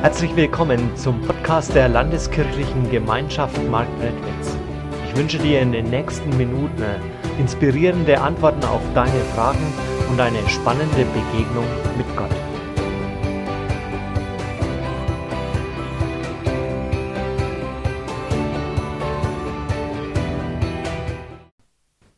Herzlich 0.00 0.36
willkommen 0.36 0.96
zum 0.96 1.20
Podcast 1.22 1.74
der 1.74 1.88
Landeskirchlichen 1.88 2.88
Gemeinschaft 2.88 3.60
Marktredwitz. 3.68 4.56
Ich 5.08 5.16
wünsche 5.16 5.38
dir 5.38 5.60
in 5.60 5.72
den 5.72 5.90
nächsten 5.90 6.36
Minuten 6.36 6.84
inspirierende 7.40 8.20
Antworten 8.20 8.62
auf 8.62 8.80
deine 8.94 9.20
Fragen 9.34 9.58
und 10.08 10.20
eine 10.20 10.48
spannende 10.48 11.04
Begegnung 11.04 11.66
mit 11.96 12.06
Gott. 12.16 12.30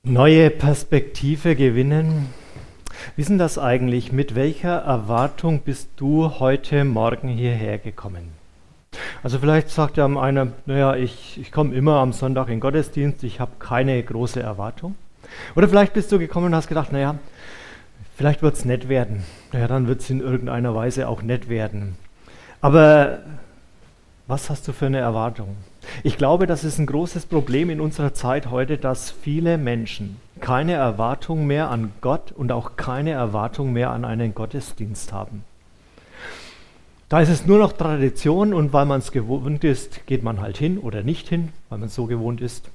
Neue 0.02 0.50
Perspektive 0.50 1.56
gewinnen. 1.56 2.39
Wie 3.20 3.22
ist 3.22 3.28
denn 3.28 3.36
das 3.36 3.58
eigentlich? 3.58 4.12
Mit 4.12 4.34
welcher 4.34 4.78
Erwartung 4.78 5.60
bist 5.60 5.90
du 5.96 6.40
heute 6.40 6.86
Morgen 6.86 7.28
hierher 7.28 7.76
gekommen? 7.76 8.30
Also 9.22 9.38
vielleicht 9.38 9.68
sagt 9.68 9.98
ja 9.98 10.06
einer, 10.06 10.52
naja, 10.64 10.96
ich, 10.96 11.38
ich 11.38 11.52
komme 11.52 11.74
immer 11.74 11.96
am 11.96 12.14
Sonntag 12.14 12.48
in 12.48 12.60
Gottesdienst, 12.60 13.22
ich 13.22 13.38
habe 13.38 13.50
keine 13.58 14.02
große 14.02 14.40
Erwartung. 14.40 14.94
Oder 15.54 15.68
vielleicht 15.68 15.92
bist 15.92 16.10
du 16.10 16.18
gekommen 16.18 16.46
und 16.46 16.54
hast 16.54 16.68
gedacht, 16.68 16.92
naja, 16.92 17.16
vielleicht 18.16 18.40
wird 18.40 18.54
es 18.54 18.64
nett 18.64 18.88
werden. 18.88 19.22
Naja, 19.52 19.68
dann 19.68 19.86
wird 19.86 20.00
es 20.00 20.08
in 20.08 20.20
irgendeiner 20.20 20.74
Weise 20.74 21.06
auch 21.06 21.20
nett 21.20 21.50
werden. 21.50 21.96
Aber 22.62 23.18
was 24.28 24.48
hast 24.48 24.66
du 24.66 24.72
für 24.72 24.86
eine 24.86 25.00
Erwartung? 25.00 25.58
Ich 26.04 26.16
glaube, 26.16 26.46
das 26.46 26.64
ist 26.64 26.78
ein 26.78 26.86
großes 26.86 27.26
Problem 27.26 27.68
in 27.68 27.82
unserer 27.82 28.14
Zeit 28.14 28.50
heute, 28.50 28.78
dass 28.78 29.10
viele 29.10 29.58
Menschen 29.58 30.16
keine 30.40 30.72
Erwartung 30.72 31.46
mehr 31.46 31.70
an 31.70 31.92
Gott 32.00 32.32
und 32.32 32.52
auch 32.52 32.76
keine 32.76 33.10
Erwartung 33.10 33.72
mehr 33.72 33.90
an 33.90 34.04
einen 34.04 34.34
Gottesdienst 34.34 35.12
haben. 35.12 35.44
Da 37.08 37.20
ist 37.20 37.28
es 37.28 37.44
nur 37.44 37.58
noch 37.58 37.72
Tradition 37.72 38.54
und 38.54 38.72
weil 38.72 38.86
man 38.86 39.00
es 39.00 39.10
gewohnt 39.10 39.64
ist, 39.64 40.06
geht 40.06 40.22
man 40.22 40.40
halt 40.40 40.56
hin 40.56 40.78
oder 40.78 41.02
nicht 41.02 41.28
hin, 41.28 41.48
weil 41.68 41.78
man 41.78 41.88
es 41.88 41.94
so 41.94 42.06
gewohnt 42.06 42.40
ist. 42.40 42.70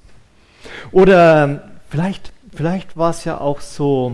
Oder 0.92 1.70
vielleicht, 1.90 2.34
vielleicht 2.54 2.98
war 2.98 3.12
es 3.12 3.24
ja 3.24 3.40
auch 3.40 3.62
so, 3.62 4.14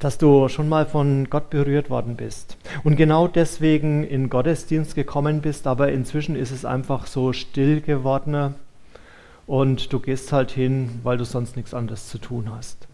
dass 0.00 0.18
du 0.18 0.48
schon 0.48 0.68
mal 0.68 0.86
von 0.86 1.30
Gott 1.30 1.50
berührt 1.50 1.88
worden 1.88 2.16
bist 2.16 2.56
und 2.84 2.96
genau 2.96 3.26
deswegen 3.26 4.04
in 4.04 4.28
Gottesdienst 4.28 4.94
gekommen 4.94 5.40
bist, 5.40 5.66
aber 5.66 5.92
inzwischen 5.92 6.36
ist 6.36 6.50
es 6.50 6.64
einfach 6.64 7.06
so 7.06 7.32
still 7.32 7.80
geworden 7.80 8.54
und 9.50 9.92
du 9.92 9.98
gehst 9.98 10.32
halt 10.32 10.52
hin, 10.52 11.00
weil 11.02 11.18
du 11.18 11.24
sonst 11.24 11.56
nichts 11.56 11.74
anderes 11.74 12.08
zu 12.08 12.18
tun 12.18 12.52
hast. 12.54 12.86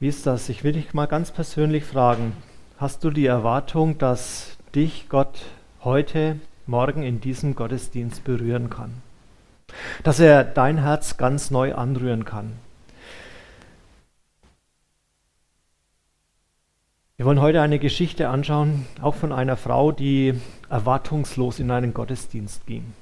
Wie 0.00 0.08
ist 0.08 0.24
das? 0.24 0.48
Ich 0.48 0.64
will 0.64 0.72
dich 0.72 0.94
mal 0.94 1.04
ganz 1.04 1.32
persönlich 1.32 1.84
fragen, 1.84 2.32
hast 2.78 3.04
du 3.04 3.10
die 3.10 3.26
Erwartung, 3.26 3.98
dass 3.98 4.56
dich 4.74 5.10
Gott 5.10 5.42
heute, 5.82 6.40
morgen 6.66 7.02
in 7.02 7.20
diesem 7.20 7.54
Gottesdienst 7.54 8.24
berühren 8.24 8.70
kann? 8.70 9.02
Dass 10.02 10.18
er 10.18 10.44
dein 10.44 10.78
Herz 10.78 11.18
ganz 11.18 11.50
neu 11.50 11.74
anrühren 11.74 12.24
kann? 12.24 12.54
Wir 17.18 17.26
wollen 17.26 17.42
heute 17.42 17.60
eine 17.60 17.78
Geschichte 17.78 18.30
anschauen, 18.30 18.86
auch 19.02 19.14
von 19.14 19.30
einer 19.30 19.58
Frau, 19.58 19.92
die 19.92 20.40
erwartungslos 20.70 21.58
in 21.60 21.70
einen 21.70 21.92
Gottesdienst 21.92 22.64
ging 22.64 22.94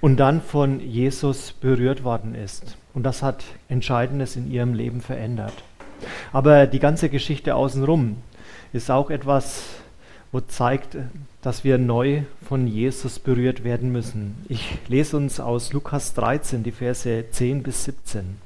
und 0.00 0.18
dann 0.18 0.40
von 0.40 0.80
Jesus 0.80 1.52
berührt 1.52 2.04
worden 2.04 2.34
ist. 2.34 2.76
Und 2.94 3.02
das 3.02 3.22
hat 3.22 3.44
Entscheidendes 3.68 4.36
in 4.36 4.50
ihrem 4.50 4.74
Leben 4.74 5.00
verändert. 5.00 5.54
Aber 6.32 6.66
die 6.66 6.78
ganze 6.78 7.08
Geschichte 7.08 7.54
außenrum 7.54 8.16
ist 8.72 8.90
auch 8.90 9.10
etwas, 9.10 9.64
wo 10.32 10.40
zeigt, 10.40 10.96
dass 11.42 11.64
wir 11.64 11.78
neu 11.78 12.22
von 12.46 12.66
Jesus 12.66 13.18
berührt 13.18 13.64
werden 13.64 13.92
müssen. 13.92 14.36
Ich 14.48 14.78
lese 14.88 15.16
uns 15.16 15.40
aus 15.40 15.72
Lukas 15.72 16.14
13 16.14 16.62
die 16.62 16.72
Verse 16.72 17.24
10 17.30 17.62
bis 17.62 17.84
17. 17.84 18.36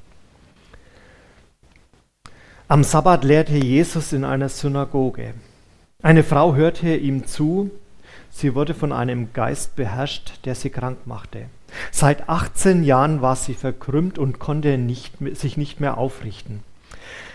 Am 2.68 2.84
Sabbat 2.84 3.24
lehrte 3.24 3.56
Jesus 3.56 4.12
in 4.12 4.24
einer 4.24 4.48
Synagoge. 4.48 5.34
Eine 6.02 6.22
Frau 6.22 6.54
hörte 6.54 6.94
ihm 6.94 7.26
zu. 7.26 7.70
Sie 8.30 8.54
wurde 8.54 8.74
von 8.74 8.92
einem 8.92 9.32
Geist 9.32 9.76
beherrscht, 9.76 10.44
der 10.44 10.54
sie 10.54 10.70
krank 10.70 11.06
machte. 11.06 11.46
Seit 11.90 12.28
18 12.28 12.84
Jahren 12.84 13.22
war 13.22 13.36
sie 13.36 13.54
verkrümmt 13.54 14.18
und 14.18 14.38
konnte 14.38 14.78
nicht, 14.78 15.14
sich 15.34 15.56
nicht 15.56 15.80
mehr 15.80 15.98
aufrichten. 15.98 16.62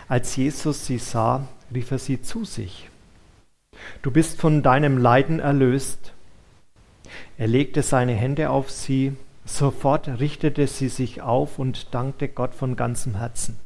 Als 0.07 0.35
Jesus 0.35 0.85
sie 0.85 0.97
sah, 0.97 1.47
rief 1.73 1.91
er 1.91 1.99
sie 1.99 2.21
zu 2.21 2.45
sich. 2.45 2.89
Du 4.01 4.11
bist 4.11 4.39
von 4.39 4.63
deinem 4.63 4.97
Leiden 4.97 5.39
erlöst. 5.39 6.13
Er 7.37 7.47
legte 7.47 7.81
seine 7.81 8.13
Hände 8.13 8.49
auf 8.49 8.71
sie, 8.71 9.15
sofort 9.45 10.07
richtete 10.19 10.67
sie 10.67 10.89
sich 10.89 11.21
auf 11.21 11.59
und 11.59 11.93
dankte 11.93 12.27
Gott 12.27 12.55
von 12.55 12.75
ganzem 12.75 13.15
Herzen. 13.15 13.59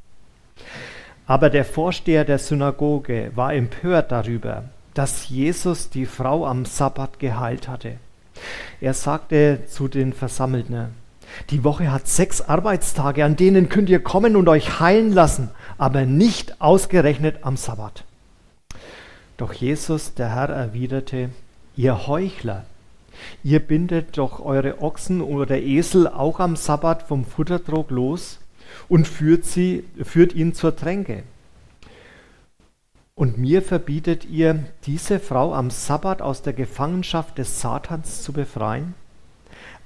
Aber 1.26 1.50
der 1.50 1.64
Vorsteher 1.64 2.26
der 2.26 2.40
Synagoge 2.40 3.32
war 3.36 3.54
empört 3.54 4.12
darüber, 4.12 4.64
dass 4.94 5.30
Jesus 5.30 5.90
die 5.90 6.06
Frau 6.06 6.46
am 6.46 6.66
Sabbat 6.66 7.20
geheilt 7.20 7.68
hatte. 7.68 7.98
Er 8.82 8.94
sagte 8.94 9.62
zu 9.68 9.88
den 9.88 10.14
Versammelten, 10.14 10.90
die 11.50 11.64
Woche 11.64 11.92
hat 11.92 12.08
sechs 12.08 12.42
Arbeitstage, 12.42 13.24
an 13.24 13.36
denen 13.36 13.70
könnt 13.70 13.90
ihr 13.90 14.02
kommen 14.02 14.36
und 14.36 14.48
euch 14.48 14.80
heilen 14.80 15.14
lassen, 15.14 15.52
aber 15.78 16.06
nicht 16.06 16.60
ausgerechnet 16.62 17.40
am 17.44 17.58
Sabbat. 17.58 18.04
Doch 19.38 19.54
Jesus, 19.54 20.14
der 20.16 20.36
Herr, 20.36 20.50
erwiderte, 20.50 21.30
ihr 21.76 22.08
Heuchler, 22.08 22.66
ihr 23.44 23.60
bindet 23.60 24.18
doch 24.18 24.40
eure 24.40 24.82
Ochsen 24.82 25.22
oder 25.22 25.58
Esel 25.60 26.08
auch 26.08 26.40
am 26.40 26.56
Sabbat 26.56 27.04
vom 27.04 27.26
Futtertrog 27.26 27.90
los 27.92 28.40
und 28.88 29.08
führt, 29.08 29.46
sie, 29.46 29.86
führt 30.04 30.34
ihn 30.34 30.54
zur 30.54 30.76
Tränke. 30.76 31.24
Und 33.20 33.38
mir 33.38 33.62
verbietet 33.62 34.24
ihr, 34.24 34.64
diese 34.86 35.20
Frau 35.20 35.54
am 35.54 35.72
Sabbat 35.72 36.22
aus 36.22 36.42
der 36.42 36.54
Gefangenschaft 36.54 37.38
des 37.38 37.60
Satans 37.60 38.24
zu 38.24 38.32
befreien? 38.32 38.94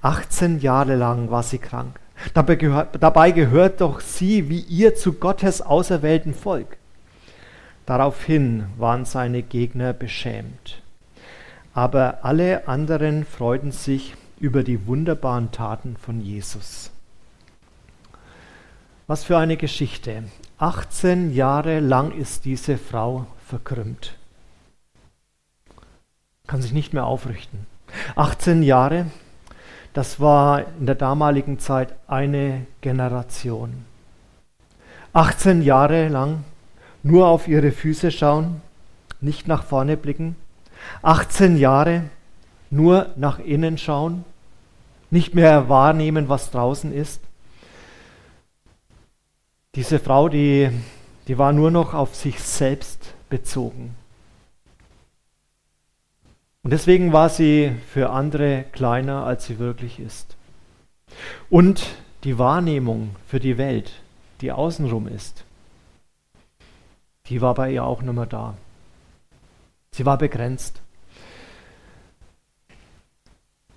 18 0.03 0.59
Jahre 0.59 0.95
lang 0.95 1.31
war 1.31 1.41
sie 1.41 1.57
krank. 1.57 1.99
Dabei 2.35 2.57
gehört, 2.57 3.01
dabei 3.01 3.31
gehört 3.31 3.81
doch 3.81 4.01
sie 4.01 4.49
wie 4.49 4.59
ihr 4.59 4.93
zu 4.93 5.13
Gottes 5.13 5.63
auserwählten 5.63 6.35
Volk. 6.35 6.77
Daraufhin 7.87 8.65
waren 8.77 9.03
seine 9.03 9.41
Gegner 9.41 9.93
beschämt. 9.93 10.83
Aber 11.73 12.19
alle 12.21 12.67
anderen 12.67 13.25
freuten 13.25 13.71
sich 13.71 14.13
über 14.39 14.61
die 14.61 14.85
wunderbaren 14.85 15.51
Taten 15.51 15.97
von 15.97 16.21
Jesus. 16.21 16.91
Was 19.07 19.23
für 19.23 19.39
eine 19.39 19.57
Geschichte. 19.57 20.21
18 20.63 21.33
Jahre 21.33 21.81
lang 21.81 22.13
ist 22.13 22.45
diese 22.45 22.77
Frau 22.77 23.25
verkrümmt. 23.49 24.15
Kann 26.47 26.61
sich 26.61 26.71
nicht 26.71 26.93
mehr 26.93 27.05
aufrichten. 27.05 27.67
18 28.15 28.63
Jahre, 28.63 29.07
das 29.91 30.21
war 30.21 30.63
in 30.79 30.85
der 30.85 30.95
damaligen 30.95 31.59
Zeit 31.59 31.93
eine 32.07 32.65
Generation. 32.79 33.83
18 35.11 35.63
Jahre 35.63 36.07
lang 36.07 36.45
nur 37.03 37.27
auf 37.27 37.49
ihre 37.49 37.71
Füße 37.73 38.09
schauen, 38.09 38.61
nicht 39.19 39.49
nach 39.49 39.65
vorne 39.65 39.97
blicken. 39.97 40.37
18 41.01 41.57
Jahre 41.57 42.03
nur 42.69 43.07
nach 43.17 43.39
innen 43.39 43.77
schauen, 43.77 44.23
nicht 45.11 45.35
mehr 45.35 45.67
wahrnehmen, 45.67 46.29
was 46.29 46.51
draußen 46.51 46.93
ist. 46.93 47.19
Diese 49.75 49.97
Frau, 49.99 50.29
die, 50.29 50.69
die 51.27 51.37
war 51.39 51.51
nur 51.51 51.71
noch 51.71 51.95
auf 51.95 52.13
sich 52.15 52.39
selbst 52.39 53.13
bezogen. 53.29 53.95
Und 56.61 56.71
deswegen 56.71 57.11
war 57.11 57.29
sie 57.29 57.71
für 57.89 58.11
andere 58.11 58.65
kleiner, 58.71 59.25
als 59.25 59.45
sie 59.45 59.57
wirklich 59.57 59.99
ist. 59.99 60.37
Und 61.49 61.85
die 62.23 62.37
Wahrnehmung 62.37 63.15
für 63.27 63.39
die 63.39 63.57
Welt, 63.57 63.91
die 64.41 64.51
außenrum 64.51 65.07
ist, 65.07 65.43
die 67.25 67.41
war 67.41 67.55
bei 67.55 67.71
ihr 67.71 67.83
auch 67.83 68.01
nicht 68.01 68.13
mehr 68.13 68.27
da. 68.27 68.55
Sie 69.91 70.05
war 70.05 70.17
begrenzt. 70.17 70.81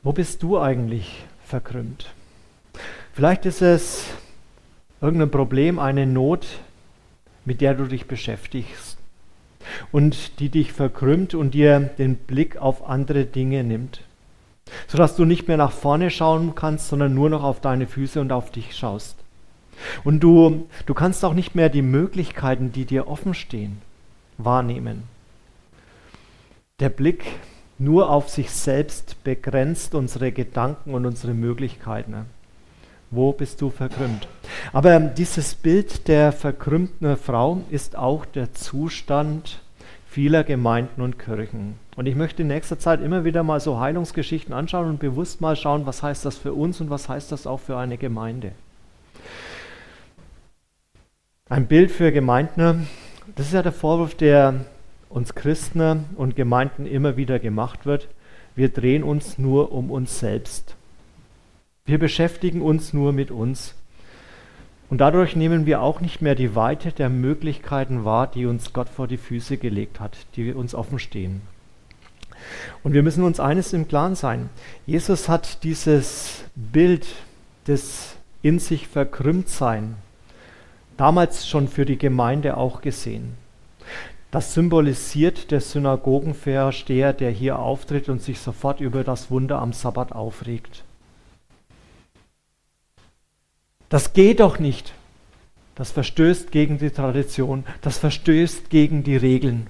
Wo 0.02 0.12
bist 0.12 0.42
du 0.42 0.60
eigentlich 0.60 1.24
verkrümmt? 1.44 2.12
Vielleicht 3.14 3.46
ist 3.46 3.62
es 3.62 4.06
irgendein 5.00 5.30
Problem, 5.30 5.78
eine 5.78 6.06
Not, 6.06 6.46
mit 7.44 7.60
der 7.60 7.74
du 7.74 7.84
dich 7.84 8.06
beschäftigst 8.06 8.98
und 9.92 10.40
die 10.40 10.48
dich 10.48 10.72
verkrümmt 10.72 11.34
und 11.34 11.52
dir 11.54 11.80
den 11.80 12.16
Blick 12.16 12.56
auf 12.56 12.88
andere 12.88 13.24
Dinge 13.24 13.64
nimmt, 13.64 14.02
sodass 14.88 15.16
du 15.16 15.24
nicht 15.24 15.48
mehr 15.48 15.56
nach 15.56 15.72
vorne 15.72 16.10
schauen 16.10 16.54
kannst, 16.54 16.88
sondern 16.88 17.14
nur 17.14 17.30
noch 17.30 17.42
auf 17.42 17.60
deine 17.60 17.86
Füße 17.86 18.20
und 18.20 18.32
auf 18.32 18.50
dich 18.50 18.76
schaust. 18.76 19.16
Und 20.04 20.20
du, 20.20 20.68
du 20.86 20.94
kannst 20.94 21.24
auch 21.24 21.34
nicht 21.34 21.54
mehr 21.54 21.68
die 21.68 21.82
Möglichkeiten, 21.82 22.72
die 22.72 22.86
dir 22.86 23.08
offen 23.08 23.34
stehen, 23.34 23.82
wahrnehmen. 24.38 25.04
Der 26.80 26.88
Blick 26.88 27.24
nur 27.78 28.10
auf 28.10 28.30
sich 28.30 28.50
selbst 28.50 29.22
begrenzt, 29.22 29.94
unsere 29.94 30.32
Gedanken 30.32 30.94
und 30.94 31.04
unsere 31.04 31.34
Möglichkeiten. 31.34 32.26
Wo 33.10 33.32
bist 33.32 33.60
du 33.60 33.70
verkrümmt? 33.70 34.26
Aber 34.72 34.98
dieses 34.98 35.54
Bild 35.54 36.08
der 36.08 36.32
verkrümmten 36.32 37.16
Frau 37.16 37.62
ist 37.70 37.96
auch 37.96 38.24
der 38.24 38.52
Zustand 38.52 39.60
vieler 40.08 40.44
Gemeinden 40.44 41.02
und 41.02 41.18
Kirchen. 41.18 41.74
Und 41.94 42.06
ich 42.06 42.16
möchte 42.16 42.42
in 42.42 42.48
nächster 42.48 42.78
Zeit 42.78 43.00
immer 43.00 43.24
wieder 43.24 43.42
mal 43.42 43.60
so 43.60 43.78
Heilungsgeschichten 43.78 44.54
anschauen 44.54 44.88
und 44.88 44.98
bewusst 44.98 45.40
mal 45.40 45.56
schauen, 45.56 45.86
was 45.86 46.02
heißt 46.02 46.24
das 46.24 46.36
für 46.36 46.52
uns 46.52 46.80
und 46.80 46.90
was 46.90 47.08
heißt 47.08 47.30
das 47.32 47.46
auch 47.46 47.60
für 47.60 47.76
eine 47.76 47.96
Gemeinde. 47.96 48.52
Ein 51.48 51.66
Bild 51.66 51.92
für 51.92 52.12
Gemeinden, 52.12 52.88
das 53.36 53.46
ist 53.46 53.52
ja 53.52 53.62
der 53.62 53.72
Vorwurf, 53.72 54.14
der 54.14 54.64
uns 55.08 55.34
Christen 55.34 56.06
und 56.16 56.34
Gemeinden 56.34 56.86
immer 56.86 57.16
wieder 57.16 57.38
gemacht 57.38 57.86
wird. 57.86 58.08
Wir 58.54 58.68
drehen 58.68 59.02
uns 59.02 59.38
nur 59.38 59.70
um 59.70 59.90
uns 59.90 60.18
selbst. 60.18 60.75
Wir 61.86 61.98
beschäftigen 61.98 62.62
uns 62.62 62.92
nur 62.92 63.12
mit 63.12 63.30
uns. 63.30 63.74
Und 64.90 64.98
dadurch 64.98 65.34
nehmen 65.34 65.66
wir 65.66 65.82
auch 65.82 66.00
nicht 66.00 66.20
mehr 66.20 66.34
die 66.34 66.54
Weite 66.54 66.92
der 66.92 67.08
Möglichkeiten 67.08 68.04
wahr, 68.04 68.26
die 68.26 68.46
uns 68.46 68.72
Gott 68.72 68.88
vor 68.88 69.08
die 69.08 69.16
Füße 69.16 69.56
gelegt 69.56 69.98
hat, 69.98 70.16
die 70.36 70.52
uns 70.52 70.74
offen 70.74 70.98
stehen. 70.98 71.40
Und 72.84 72.92
wir 72.92 73.02
müssen 73.02 73.24
uns 73.24 73.40
eines 73.40 73.72
im 73.72 73.88
Klaren 73.88 74.14
sein. 74.14 74.50
Jesus 74.86 75.28
hat 75.28 75.64
dieses 75.64 76.44
Bild 76.54 77.06
des 77.66 78.16
in 78.42 78.58
sich 78.58 78.86
verkrümmt 78.86 79.48
sein 79.48 79.96
damals 80.96 81.46
schon 81.46 81.68
für 81.68 81.84
die 81.84 81.98
Gemeinde 81.98 82.56
auch 82.56 82.80
gesehen. 82.80 83.34
Das 84.30 84.54
symbolisiert 84.54 85.50
der 85.50 85.60
Synagogenvorsteher, 85.60 87.12
der 87.12 87.30
hier 87.30 87.58
auftritt 87.58 88.08
und 88.08 88.20
sich 88.20 88.40
sofort 88.40 88.80
über 88.80 89.04
das 89.04 89.30
Wunder 89.30 89.60
am 89.60 89.72
Sabbat 89.72 90.12
aufregt. 90.12 90.84
Das 93.88 94.12
geht 94.12 94.40
doch 94.40 94.58
nicht. 94.58 94.92
Das 95.76 95.92
verstößt 95.92 96.50
gegen 96.50 96.78
die 96.78 96.90
Tradition, 96.90 97.64
das 97.82 97.98
verstößt 97.98 98.70
gegen 98.70 99.04
die 99.04 99.16
Regeln. 99.16 99.66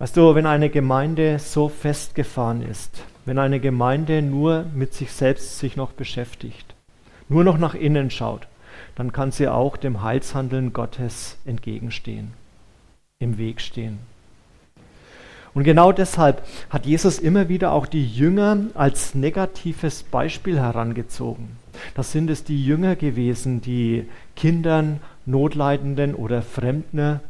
Weißt 0.00 0.16
du, 0.16 0.34
wenn 0.34 0.46
eine 0.46 0.68
Gemeinde 0.68 1.38
so 1.38 1.68
festgefahren 1.68 2.62
ist, 2.62 3.04
wenn 3.24 3.38
eine 3.38 3.60
Gemeinde 3.60 4.20
nur 4.22 4.64
mit 4.74 4.94
sich 4.94 5.12
selbst 5.12 5.58
sich 5.58 5.76
noch 5.76 5.92
beschäftigt, 5.92 6.74
nur 7.28 7.44
noch 7.44 7.58
nach 7.58 7.74
innen 7.74 8.10
schaut, 8.10 8.48
dann 8.96 9.12
kann 9.12 9.30
sie 9.30 9.46
auch 9.46 9.76
dem 9.76 10.02
Heilshandeln 10.02 10.72
Gottes 10.72 11.36
entgegenstehen, 11.44 12.32
im 13.20 13.38
Weg 13.38 13.60
stehen. 13.60 13.98
Und 15.54 15.64
genau 15.64 15.92
deshalb 15.92 16.42
hat 16.68 16.84
Jesus 16.84 17.18
immer 17.18 17.48
wieder 17.48 17.72
auch 17.72 17.86
die 17.86 18.06
Jünger 18.06 18.56
als 18.74 19.14
negatives 19.14 20.02
Beispiel 20.02 20.58
herangezogen. 20.58 21.59
Das 21.94 22.12
sind 22.12 22.30
es 22.30 22.44
die 22.44 22.64
Jünger 22.64 22.96
gewesen, 22.96 23.60
die 23.60 24.06
Kindern, 24.36 25.00
Notleidenden 25.26 26.14
oder 26.14 26.42
Fremden 26.42 27.20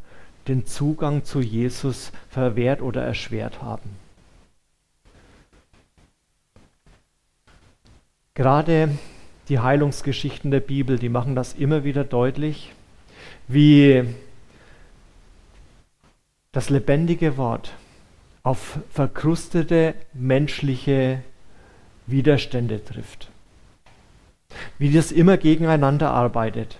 den 0.48 0.66
Zugang 0.66 1.24
zu 1.24 1.40
Jesus 1.40 2.12
verwehrt 2.28 2.82
oder 2.82 3.02
erschwert 3.02 3.62
haben. 3.62 3.90
Gerade 8.34 8.96
die 9.48 9.58
Heilungsgeschichten 9.58 10.50
der 10.50 10.60
Bibel, 10.60 10.98
die 10.98 11.08
machen 11.08 11.34
das 11.34 11.54
immer 11.54 11.84
wieder 11.84 12.04
deutlich, 12.04 12.72
wie 13.48 14.04
das 16.52 16.70
lebendige 16.70 17.36
Wort 17.36 17.72
auf 18.42 18.78
verkrustete 18.90 19.94
menschliche 20.14 21.22
Widerstände 22.06 22.84
trifft. 22.84 23.28
Wie 24.78 24.92
das 24.92 25.12
immer 25.12 25.36
gegeneinander 25.36 26.10
arbeitet. 26.10 26.78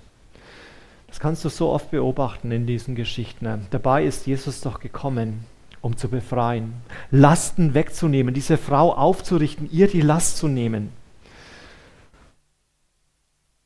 Das 1.09 1.19
kannst 1.19 1.45
du 1.45 1.49
so 1.49 1.71
oft 1.71 1.91
beobachten 1.91 2.53
in 2.53 2.67
diesen 2.67 2.95
Geschichten. 2.95 3.67
Dabei 3.71 4.05
ist 4.05 4.27
Jesus 4.27 4.61
doch 4.61 4.81
gekommen, 4.81 5.45
um 5.81 5.97
zu 5.97 6.09
befreien, 6.09 6.75
Lasten 7.11 7.75
wegzunehmen, 7.75 8.35
diese 8.35 8.57
Frau 8.57 8.93
aufzurichten, 8.95 9.69
ihr 9.73 9.89
die 9.89 10.03
Last 10.03 10.37
zu 10.37 10.47
nehmen. 10.47 10.91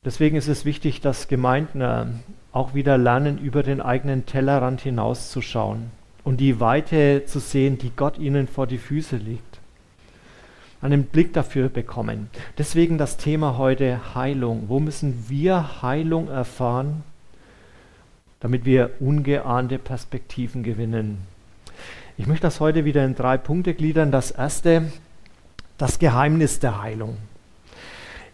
Deswegen 0.03 0.35
ist 0.35 0.47
es 0.47 0.65
wichtig, 0.65 1.01
dass 1.01 1.27
Gemeinden 1.27 1.81
äh, 1.81 2.05
auch 2.51 2.75
wieder 2.75 2.97
lernen, 2.97 3.39
über 3.39 3.63
den 3.63 3.81
eigenen 3.81 4.25
Tellerrand 4.27 4.81
hinauszuschauen 4.81 5.91
und 6.23 6.37
die 6.37 6.59
Weite 6.59 7.25
zu 7.25 7.39
sehen, 7.39 7.79
die 7.79 7.91
Gott 7.95 8.19
ihnen 8.19 8.47
vor 8.47 8.67
die 8.67 8.77
Füße 8.77 9.17
legt. 9.17 9.54
Einen 10.85 11.05
Blick 11.05 11.33
dafür 11.33 11.69
bekommen. 11.69 12.29
Deswegen 12.59 12.99
das 12.99 13.17
Thema 13.17 13.57
heute 13.57 14.13
Heilung. 14.13 14.65
Wo 14.67 14.79
müssen 14.79 15.25
wir 15.27 15.81
Heilung 15.81 16.27
erfahren, 16.27 17.01
damit 18.39 18.65
wir 18.65 18.91
ungeahnte 18.99 19.79
Perspektiven 19.79 20.61
gewinnen? 20.61 21.17
Ich 22.17 22.27
möchte 22.27 22.43
das 22.43 22.59
heute 22.59 22.85
wieder 22.85 23.03
in 23.03 23.15
drei 23.15 23.35
Punkte 23.39 23.73
gliedern. 23.73 24.11
Das 24.11 24.29
erste, 24.29 24.91
das 25.79 25.97
Geheimnis 25.97 26.59
der 26.59 26.79
Heilung. 26.79 27.17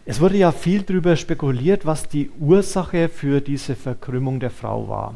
Es 0.04 0.20
wurde 0.20 0.36
ja 0.36 0.52
viel 0.52 0.82
darüber 0.82 1.16
spekuliert, 1.16 1.86
was 1.86 2.06
die 2.06 2.28
Ursache 2.38 3.08
für 3.08 3.40
diese 3.40 3.74
Verkrümmung 3.74 4.40
der 4.40 4.50
Frau 4.50 4.88
war. 4.88 5.14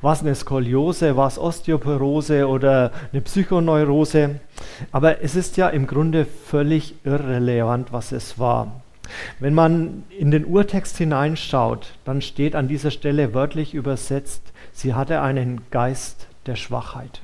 War 0.00 0.12
es 0.12 0.20
eine 0.20 0.34
Skoliose, 0.34 1.16
war 1.16 1.28
es 1.28 1.38
Osteoporose 1.38 2.46
oder 2.48 2.92
eine 3.12 3.20
Psychoneurose? 3.22 4.40
Aber 4.92 5.22
es 5.22 5.36
ist 5.36 5.56
ja 5.56 5.68
im 5.68 5.86
Grunde 5.86 6.24
völlig 6.24 6.94
irrelevant, 7.04 7.92
was 7.92 8.12
es 8.12 8.38
war. 8.38 8.82
Wenn 9.40 9.54
man 9.54 10.04
in 10.16 10.30
den 10.30 10.44
Urtext 10.44 10.96
hineinschaut, 10.98 11.94
dann 12.04 12.22
steht 12.22 12.54
an 12.54 12.68
dieser 12.68 12.90
Stelle 12.90 13.34
wörtlich 13.34 13.74
übersetzt, 13.74 14.52
sie 14.72 14.94
hatte 14.94 15.20
einen 15.20 15.62
Geist 15.70 16.28
der 16.46 16.56
Schwachheit 16.56 17.20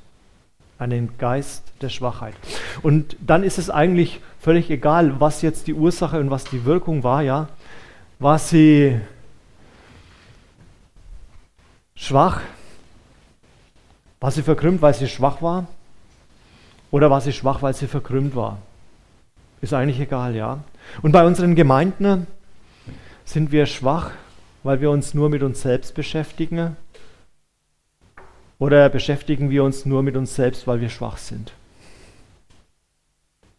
einen 0.79 1.17
Geist 1.19 1.73
der 1.81 1.89
Schwachheit. 1.89 2.35
Und 2.83 3.17
dann 3.21 3.43
ist 3.43 3.59
es 3.59 3.71
eigentlich 3.71 4.21
völlig 4.41 4.71
egal, 4.71 5.21
was 5.21 5.43
jetzt 5.43 5.67
die 5.67 5.75
Ursache 5.75 6.21
und 6.21 6.31
was 6.31 6.45
die 6.45 6.65
Wirkung 6.65 7.03
war, 7.03 7.23
ja. 7.23 7.49
War 8.19 8.39
sie 8.39 9.01
schwach? 11.97 12.41
War 14.21 14.31
sie 14.31 14.43
verkrümmt, 14.43 14.81
weil 14.83 14.95
sie 14.95 15.09
schwach 15.09 15.43
war? 15.43 15.67
Oder 16.93 17.11
war 17.11 17.21
sie 17.21 17.33
schwach, 17.33 17.63
weil 17.63 17.75
sie 17.75 17.89
verkrümmt 17.89 18.37
war? 18.37 18.59
Ist 19.61 19.75
eigentlich 19.75 19.99
egal, 19.99 20.37
ja. 20.37 20.61
Und 21.03 21.13
bei 21.13 21.27
unseren 21.27 21.57
Gemeinden 21.57 22.29
sind 23.25 23.51
wir 23.51 23.67
schwach, 23.67 24.13
weil 24.63 24.81
wir 24.81 24.91
uns 24.91 25.15
nur 25.15 25.29
mit 25.29 25.43
uns 25.43 25.63
selbst 25.63 25.95
beschäftigen 25.95 26.77
oder 28.59 28.89
beschäftigen 28.89 29.51
wir 29.51 29.65
uns 29.65 29.85
nur 29.85 30.03
mit 30.03 30.17
uns 30.17 30.35
selbst, 30.35 30.67
weil 30.67 30.81
wir 30.81 30.89
schwach 30.89 31.19
sind? 31.19 31.53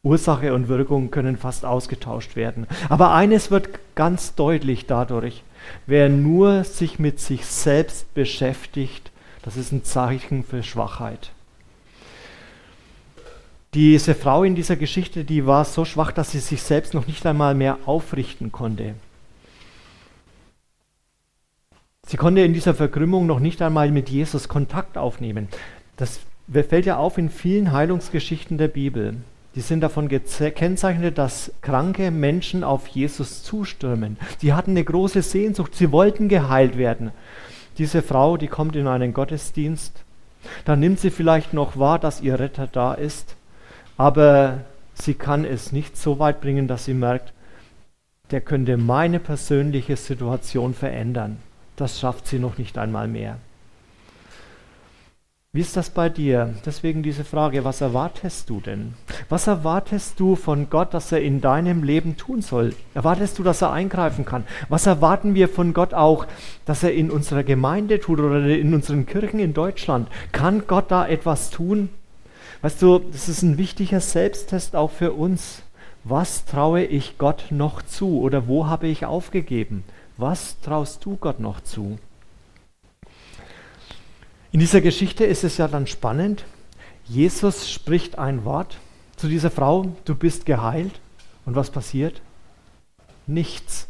Ursache 0.04 0.54
und 0.54 0.70
Wirkung 0.70 1.12
können 1.12 1.38
fast 1.38 1.66
ausgetauscht 1.66 2.36
werden. 2.36 2.66
Aber 2.88 3.14
eines 3.14 3.52
wird 3.52 3.70
ganz 3.96 4.36
deutlich 4.36 4.86
dadurch, 4.86 5.44
wer 5.86 6.10
nur 6.10 6.64
sich 6.64 7.00
mit 7.00 7.20
sich 7.20 7.46
selbst 7.46 8.14
beschäftigt, 8.14 9.12
das 9.42 9.58
ist 9.58 9.72
ein 9.72 9.84
Zeichen 9.84 10.44
für 10.44 10.64
Schwachheit. 10.64 11.32
Diese 13.74 14.16
Frau 14.16 14.44
in 14.44 14.56
dieser 14.56 14.76
Geschichte, 14.76 15.24
die 15.24 15.46
war 15.46 15.66
so 15.66 15.86
schwach, 15.86 16.12
dass 16.12 16.32
sie 16.32 16.40
sich 16.40 16.62
selbst 16.62 16.94
noch 16.94 17.06
nicht 17.08 17.26
einmal 17.26 17.54
mehr 17.54 17.78
aufrichten 17.86 18.52
konnte. 18.52 18.96
Sie 22.08 22.18
konnte 22.18 22.42
in 22.42 22.54
dieser 22.54 22.74
Verkrümmung 22.74 23.28
noch 23.28 23.40
nicht 23.40 23.62
einmal 23.62 23.92
mit 23.92 24.10
Jesus 24.10 24.48
Kontakt 24.48 24.98
aufnehmen. 24.98 25.50
Das 25.98 26.22
fällt 26.52 26.86
ja 26.86 26.98
auf 26.98 27.18
in 27.18 27.30
vielen 27.30 27.74
Heilungsgeschichten 27.74 28.58
der 28.58 28.70
Bibel. 28.70 29.18
Die 29.58 29.62
sind 29.62 29.82
davon 29.82 30.08
gekennzeichnet, 30.08 31.18
dass 31.18 31.52
kranke 31.62 32.12
Menschen 32.12 32.64
auf 32.64 32.88
Jesus 32.88 33.44
zustürmen. 33.44 34.16
Sie 34.38 34.54
hatten 34.54 34.72
eine 34.72 34.86
große 34.86 35.22
Sehnsucht, 35.22 35.76
sie 35.76 35.92
wollten 35.92 36.30
geheilt 36.30 36.78
werden. 36.78 37.12
Diese 37.78 38.02
Frau, 38.02 38.38
die 38.38 38.48
kommt 38.48 38.78
in 38.78 38.88
einen 38.88 39.14
Gottesdienst, 39.14 40.04
dann 40.64 40.80
nimmt 40.80 41.02
sie 41.02 41.10
vielleicht 41.10 41.54
noch 41.54 41.78
wahr, 41.78 42.00
dass 42.00 42.22
ihr 42.22 42.40
Retter 42.40 42.68
da 42.68 42.94
ist, 42.94 43.36
aber 43.98 44.60
sie 44.94 45.16
kann 45.16 45.44
es 45.44 45.74
nicht 45.74 45.98
so 45.98 46.20
weit 46.20 46.40
bringen, 46.40 46.70
dass 46.70 46.86
sie 46.86 46.94
merkt, 46.94 47.34
der 48.32 48.40
könnte 48.40 48.78
meine 48.78 49.20
persönliche 49.20 49.98
Situation 49.98 50.74
verändern 50.74 51.40
das 51.78 52.00
schafft 52.00 52.28
sie 52.28 52.40
noch 52.40 52.58
nicht 52.58 52.78
einmal 52.78 53.08
mehr. 53.08 53.38
Wie 55.58 55.62
ist 55.62 55.76
das 55.76 55.90
bei 55.90 56.08
dir? 56.08 56.54
Deswegen 56.68 57.02
diese 57.02 57.24
Frage, 57.24 57.64
was 57.64 57.82
erwartest 57.82 58.48
du 58.52 58.60
denn? 58.60 58.94
Was 59.28 59.48
erwartest 59.48 60.20
du 60.20 60.36
von 60.36 60.70
Gott, 60.70 60.94
dass 60.94 61.12
er 61.12 61.24
in 61.24 61.42
deinem 61.42 61.82
Leben 61.82 62.16
tun 62.16 62.44
soll? 62.44 62.76
Erwartest 62.94 63.40
du, 63.40 63.44
dass 63.44 63.64
er 63.64 63.72
eingreifen 63.72 64.24
kann? 64.24 64.44
Was 64.70 64.86
erwarten 64.86 65.34
wir 65.34 65.50
von 65.50 65.74
Gott 65.74 65.96
auch, 65.96 66.28
dass 66.66 66.84
er 66.84 66.94
in 66.94 67.10
unserer 67.10 67.42
Gemeinde 67.42 68.00
tut 68.00 68.20
oder 68.20 68.46
in 68.46 68.72
unseren 68.76 69.08
Kirchen 69.08 69.40
in 69.40 69.56
Deutschland? 69.56 70.10
Kann 70.32 70.68
Gott 70.68 70.92
da 70.92 71.08
etwas 71.08 71.50
tun? 71.50 71.90
Weißt 72.62 72.80
du, 72.80 73.00
das 73.00 73.28
ist 73.28 73.42
ein 73.42 73.58
wichtiger 73.58 74.00
Selbsttest 74.00 74.76
auch 74.76 74.92
für 74.92 75.14
uns. 75.14 75.64
Was 76.04 76.46
traue 76.46 76.84
ich 76.84 77.18
Gott 77.18 77.46
noch 77.50 77.82
zu 77.82 78.20
oder 78.20 78.48
wo 78.48 78.68
habe 78.68 78.86
ich 78.86 79.08
aufgegeben? 79.08 79.84
Was 80.18 80.60
traust 80.62 81.04
du 81.04 81.16
Gott 81.16 81.40
noch 81.40 81.62
zu? 81.62 81.98
In 84.52 84.60
dieser 84.60 84.82
Geschichte 84.82 85.26
ist 85.26 85.44
es 85.44 85.58
ja 85.58 85.68
dann 85.68 85.88
spannend. 85.88 86.46
Jesus 87.06 87.70
spricht 87.70 88.18
ein 88.18 88.46
Wort 88.46 88.78
zu 89.18 89.28
dieser 89.28 89.52
Frau, 89.52 89.88
du 90.06 90.16
bist 90.16 90.46
geheilt. 90.46 91.00
Und 91.46 91.56
was 91.56 91.72
passiert? 91.72 92.22
Nichts. 93.26 93.88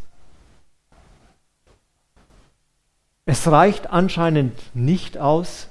Es 3.26 3.48
reicht 3.48 3.90
anscheinend 3.90 4.54
nicht 4.74 5.18
aus, 5.18 5.68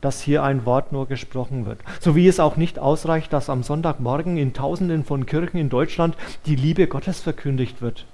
dass 0.00 0.20
hier 0.20 0.42
ein 0.42 0.66
Wort 0.66 0.92
nur 0.92 1.06
gesprochen 1.06 1.64
wird. 1.64 1.80
So 2.00 2.14
wie 2.16 2.26
es 2.26 2.40
auch 2.40 2.56
nicht 2.56 2.78
ausreicht, 2.78 3.32
dass 3.32 3.48
am 3.48 3.62
Sonntagmorgen 3.62 4.36
in 4.36 4.52
Tausenden 4.52 5.04
von 5.04 5.24
Kirchen 5.24 5.58
in 5.58 5.70
Deutschland 5.70 6.16
die 6.44 6.56
Liebe 6.56 6.88
Gottes 6.88 7.20
verkündigt 7.20 7.80
wird. 7.80 8.04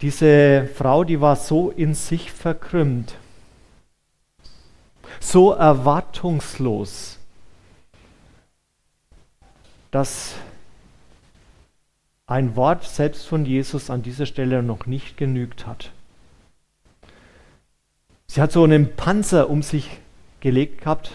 Diese 0.00 0.68
Frau, 0.74 1.02
die 1.02 1.20
war 1.20 1.34
so 1.36 1.70
in 1.70 1.94
sich 1.94 2.30
verkrümmt, 2.30 3.16
so 5.18 5.52
erwartungslos, 5.52 7.18
dass 9.90 10.34
ein 12.26 12.54
Wort 12.54 12.84
selbst 12.84 13.26
von 13.26 13.44
Jesus 13.44 13.90
an 13.90 14.02
dieser 14.02 14.26
Stelle 14.26 14.62
noch 14.62 14.86
nicht 14.86 15.16
genügt 15.16 15.66
hat. 15.66 15.90
Sie 18.28 18.40
hat 18.40 18.52
so 18.52 18.62
einen 18.62 18.94
Panzer 18.94 19.48
um 19.48 19.62
sich 19.62 19.98
gelegt 20.40 20.82
gehabt, 20.82 21.12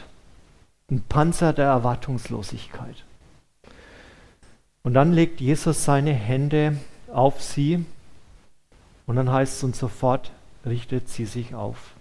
einen 0.89 1.03
Panzer 1.03 1.53
der 1.53 1.67
Erwartungslosigkeit. 1.67 3.05
Und 4.81 4.95
dann 4.95 5.13
legt 5.13 5.39
Jesus 5.39 5.85
seine 5.85 6.13
Hände 6.13 6.77
auf 7.07 7.41
sie 7.41 7.85
und 9.05 9.15
dann 9.15 9.31
heißt 9.31 9.57
es 9.57 9.63
und 9.63 9.75
sofort 9.75 10.31
richtet 10.65 11.09
sie 11.09 11.25
sich 11.25 11.53
auf. 11.53 11.93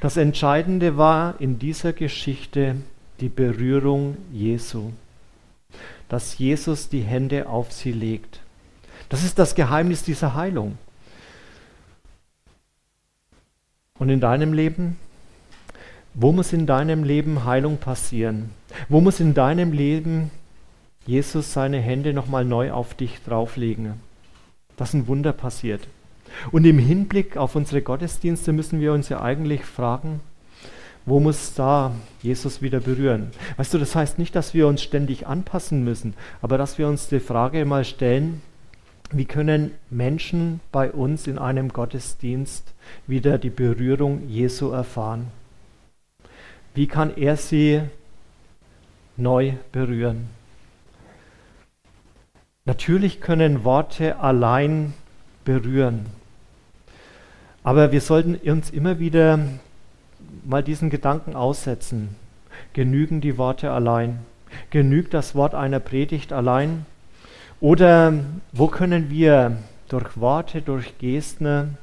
Das 0.00 0.16
Entscheidende 0.16 0.96
war 0.96 1.40
in 1.40 1.58
dieser 1.58 1.92
Geschichte 1.92 2.76
die 3.20 3.28
Berührung 3.28 4.16
Jesu, 4.32 4.92
dass 6.08 6.38
Jesus 6.38 6.88
die 6.88 7.00
Hände 7.00 7.48
auf 7.48 7.72
sie 7.72 7.92
legt. 7.92 8.40
Das 9.08 9.24
ist 9.24 9.38
das 9.38 9.54
Geheimnis 9.54 10.02
dieser 10.02 10.34
Heilung. 10.34 10.78
Und 13.98 14.10
in 14.10 14.20
deinem 14.20 14.52
Leben? 14.52 14.96
Wo 16.14 16.32
muss 16.32 16.52
in 16.52 16.66
deinem 16.66 17.04
Leben 17.04 17.44
Heilung 17.44 17.78
passieren? 17.78 18.50
Wo 18.88 19.00
muss 19.00 19.20
in 19.20 19.34
deinem 19.34 19.72
Leben 19.72 20.30
Jesus 21.06 21.52
seine 21.52 21.78
Hände 21.78 22.12
nochmal 22.12 22.44
neu 22.44 22.72
auf 22.72 22.94
dich 22.94 23.22
drauflegen? 23.22 24.00
Dass 24.76 24.92
ein 24.92 25.06
Wunder 25.08 25.32
passiert. 25.32 25.86
Und 26.52 26.64
im 26.64 26.78
Hinblick 26.78 27.36
auf 27.36 27.56
unsere 27.56 27.82
Gottesdienste 27.82 28.52
müssen 28.52 28.80
wir 28.80 28.92
uns 28.92 29.08
ja 29.08 29.20
eigentlich 29.20 29.64
fragen, 29.64 30.20
wo 31.04 31.20
muss 31.20 31.54
da 31.54 31.92
Jesus 32.20 32.62
wieder 32.62 32.80
berühren? 32.80 33.30
Weißt 33.56 33.72
du, 33.72 33.78
das 33.78 33.94
heißt 33.94 34.18
nicht, 34.18 34.34
dass 34.34 34.54
wir 34.54 34.66
uns 34.66 34.82
ständig 34.82 35.26
anpassen 35.26 35.84
müssen, 35.84 36.14
aber 36.42 36.58
dass 36.58 36.78
wir 36.78 36.88
uns 36.88 37.08
die 37.08 37.20
Frage 37.20 37.64
mal 37.64 37.84
stellen, 37.84 38.42
wie 39.12 39.24
können 39.24 39.70
Menschen 39.88 40.60
bei 40.72 40.90
uns 40.90 41.28
in 41.28 41.38
einem 41.38 41.68
Gottesdienst 41.68 42.74
wieder 43.06 43.38
die 43.38 43.50
Berührung 43.50 44.28
Jesu 44.28 44.70
erfahren? 44.70 45.28
Wie 46.74 46.88
kann 46.88 47.16
er 47.16 47.36
sie 47.36 47.82
neu 49.16 49.52
berühren? 49.70 50.28
Natürlich 52.64 53.20
können 53.20 53.62
Worte 53.62 54.18
allein 54.18 54.92
berühren. 55.44 56.06
Aber 57.66 57.90
wir 57.90 58.00
sollten 58.00 58.36
uns 58.48 58.70
immer 58.70 59.00
wieder 59.00 59.40
mal 60.44 60.62
diesen 60.62 60.88
Gedanken 60.88 61.34
aussetzen. 61.34 62.14
Genügen 62.74 63.20
die 63.20 63.38
Worte 63.38 63.72
allein? 63.72 64.20
Genügt 64.70 65.12
das 65.12 65.34
Wort 65.34 65.52
einer 65.56 65.80
Predigt 65.80 66.32
allein? 66.32 66.86
Oder 67.58 68.12
wo 68.52 68.68
können 68.68 69.10
wir 69.10 69.56
durch 69.88 70.16
Worte, 70.16 70.62
durch 70.62 70.96
Gesten 70.98 71.76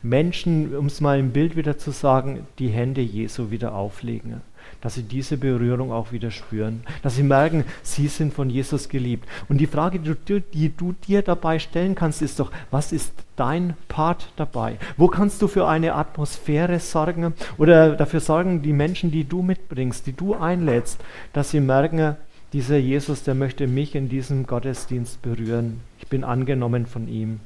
Menschen, 0.00 0.76
um 0.76 0.86
es 0.86 1.00
mal 1.00 1.18
im 1.18 1.32
Bild 1.32 1.56
wieder 1.56 1.76
zu 1.76 1.90
sagen, 1.90 2.46
die 2.60 2.68
Hände 2.68 3.00
Jesu 3.00 3.50
wieder 3.50 3.74
auflegen? 3.74 4.42
Dass 4.80 4.94
sie 4.94 5.02
diese 5.02 5.36
Berührung 5.36 5.92
auch 5.92 6.12
wieder 6.12 6.30
spüren, 6.30 6.82
dass 7.02 7.16
sie 7.16 7.22
merken, 7.22 7.64
sie 7.82 8.08
sind 8.08 8.32
von 8.32 8.50
Jesus 8.50 8.88
geliebt. 8.88 9.28
Und 9.48 9.58
die 9.58 9.66
Frage, 9.66 9.98
die 9.98 10.14
du, 10.24 10.40
die 10.40 10.74
du 10.74 10.94
dir 11.06 11.22
dabei 11.22 11.58
stellen 11.58 11.94
kannst, 11.94 12.22
ist 12.22 12.40
doch, 12.40 12.50
was 12.70 12.92
ist 12.92 13.12
dein 13.36 13.74
Part 13.88 14.28
dabei? 14.36 14.76
Wo 14.96 15.08
kannst 15.08 15.42
du 15.42 15.48
für 15.48 15.68
eine 15.68 15.94
Atmosphäre 15.94 16.80
sorgen 16.80 17.34
oder 17.58 17.96
dafür 17.96 18.20
sorgen, 18.20 18.62
die 18.62 18.72
Menschen, 18.72 19.10
die 19.10 19.24
du 19.24 19.42
mitbringst, 19.42 20.06
die 20.06 20.16
du 20.16 20.34
einlädst, 20.34 21.00
dass 21.32 21.50
sie 21.50 21.60
merken, 21.60 22.16
dieser 22.52 22.78
Jesus, 22.78 23.22
der 23.22 23.34
möchte 23.34 23.68
mich 23.68 23.94
in 23.94 24.08
diesem 24.08 24.44
Gottesdienst 24.46 25.22
berühren. 25.22 25.80
Ich 25.98 26.08
bin 26.08 26.24
angenommen 26.24 26.86
von 26.86 27.06
ihm. 27.06 27.40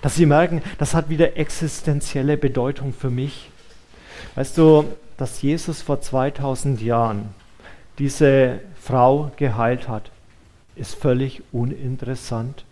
Dass 0.00 0.14
sie 0.14 0.24
merken, 0.24 0.62
das 0.78 0.94
hat 0.94 1.10
wieder 1.10 1.36
existenzielle 1.36 2.38
Bedeutung 2.38 2.94
für 2.94 3.10
mich. 3.10 3.50
Weißt 4.34 4.56
du, 4.56 4.84
dass 5.20 5.42
Jesus 5.42 5.82
vor 5.82 6.00
2000 6.00 6.80
Jahren 6.80 7.34
diese 7.98 8.60
Frau 8.80 9.30
geheilt 9.36 9.86
hat, 9.86 10.10
ist 10.76 10.94
völlig 10.94 11.42
uninteressant, 11.52 12.64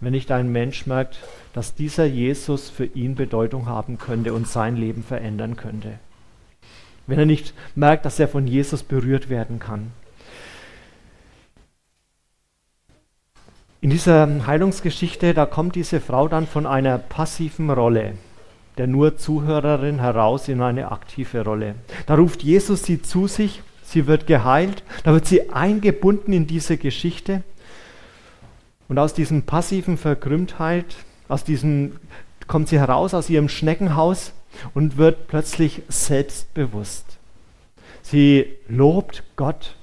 wenn 0.00 0.12
nicht 0.12 0.30
ein 0.30 0.52
Mensch 0.52 0.86
merkt, 0.86 1.18
dass 1.52 1.74
dieser 1.74 2.04
Jesus 2.04 2.70
für 2.70 2.84
ihn 2.84 3.16
Bedeutung 3.16 3.66
haben 3.66 3.98
könnte 3.98 4.32
und 4.34 4.46
sein 4.46 4.76
Leben 4.76 5.02
verändern 5.02 5.56
könnte. 5.56 5.98
Wenn 7.08 7.18
er 7.18 7.26
nicht 7.26 7.54
merkt, 7.74 8.04
dass 8.04 8.20
er 8.20 8.28
von 8.28 8.46
Jesus 8.46 8.84
berührt 8.84 9.28
werden 9.28 9.58
kann. 9.58 9.90
In 13.80 13.90
dieser 13.90 14.46
Heilungsgeschichte, 14.46 15.34
da 15.34 15.44
kommt 15.44 15.74
diese 15.74 16.00
Frau 16.00 16.28
dann 16.28 16.46
von 16.46 16.66
einer 16.66 16.98
passiven 16.98 17.68
Rolle 17.68 18.14
der 18.80 18.86
nur 18.86 19.18
Zuhörerin 19.18 19.98
heraus 19.98 20.48
in 20.48 20.62
eine 20.62 20.90
aktive 20.90 21.44
Rolle. 21.44 21.74
Da 22.06 22.14
ruft 22.14 22.42
Jesus 22.42 22.82
sie 22.82 23.02
zu 23.02 23.26
sich, 23.26 23.60
sie 23.82 24.06
wird 24.06 24.26
geheilt, 24.26 24.82
da 25.04 25.12
wird 25.12 25.26
sie 25.26 25.50
eingebunden 25.50 26.32
in 26.32 26.46
diese 26.46 26.78
Geschichte 26.78 27.42
und 28.88 28.98
aus 28.98 29.12
diesem 29.12 29.42
passiven 29.42 29.98
Verkrümmtheit, 29.98 30.86
aus 31.28 31.44
diesem 31.44 31.96
kommt 32.46 32.68
sie 32.68 32.78
heraus 32.78 33.12
aus 33.12 33.28
ihrem 33.28 33.50
Schneckenhaus 33.50 34.32
und 34.72 34.96
wird 34.96 35.28
plötzlich 35.28 35.82
selbstbewusst. 35.88 37.04
Sie 38.00 38.46
lobt 38.66 39.24
Gott. 39.36 39.76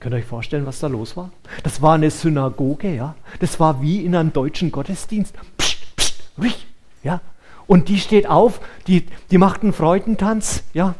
Könnt 0.00 0.14
ihr 0.14 0.18
euch 0.18 0.26
vorstellen, 0.26 0.66
was 0.66 0.80
da 0.80 0.88
los 0.88 1.16
war? 1.16 1.30
Das 1.62 1.80
war 1.80 1.94
eine 1.94 2.10
Synagoge, 2.10 2.94
ja. 2.94 3.14
Das 3.40 3.58
war 3.58 3.80
wie 3.80 4.04
in 4.04 4.14
einem 4.14 4.34
deutschen 4.34 4.70
Gottesdienst. 4.70 5.34
Psst, 5.56 5.96
psst, 5.96 6.24
ruhig, 6.36 6.66
ja. 7.02 7.22
Und 7.66 7.88
die 7.88 7.98
steht 7.98 8.26
auf, 8.28 8.60
die, 8.86 9.06
die 9.30 9.38
macht 9.38 9.62
einen 9.62 9.72
Freudentanz, 9.72 10.64
ja, 10.72 10.94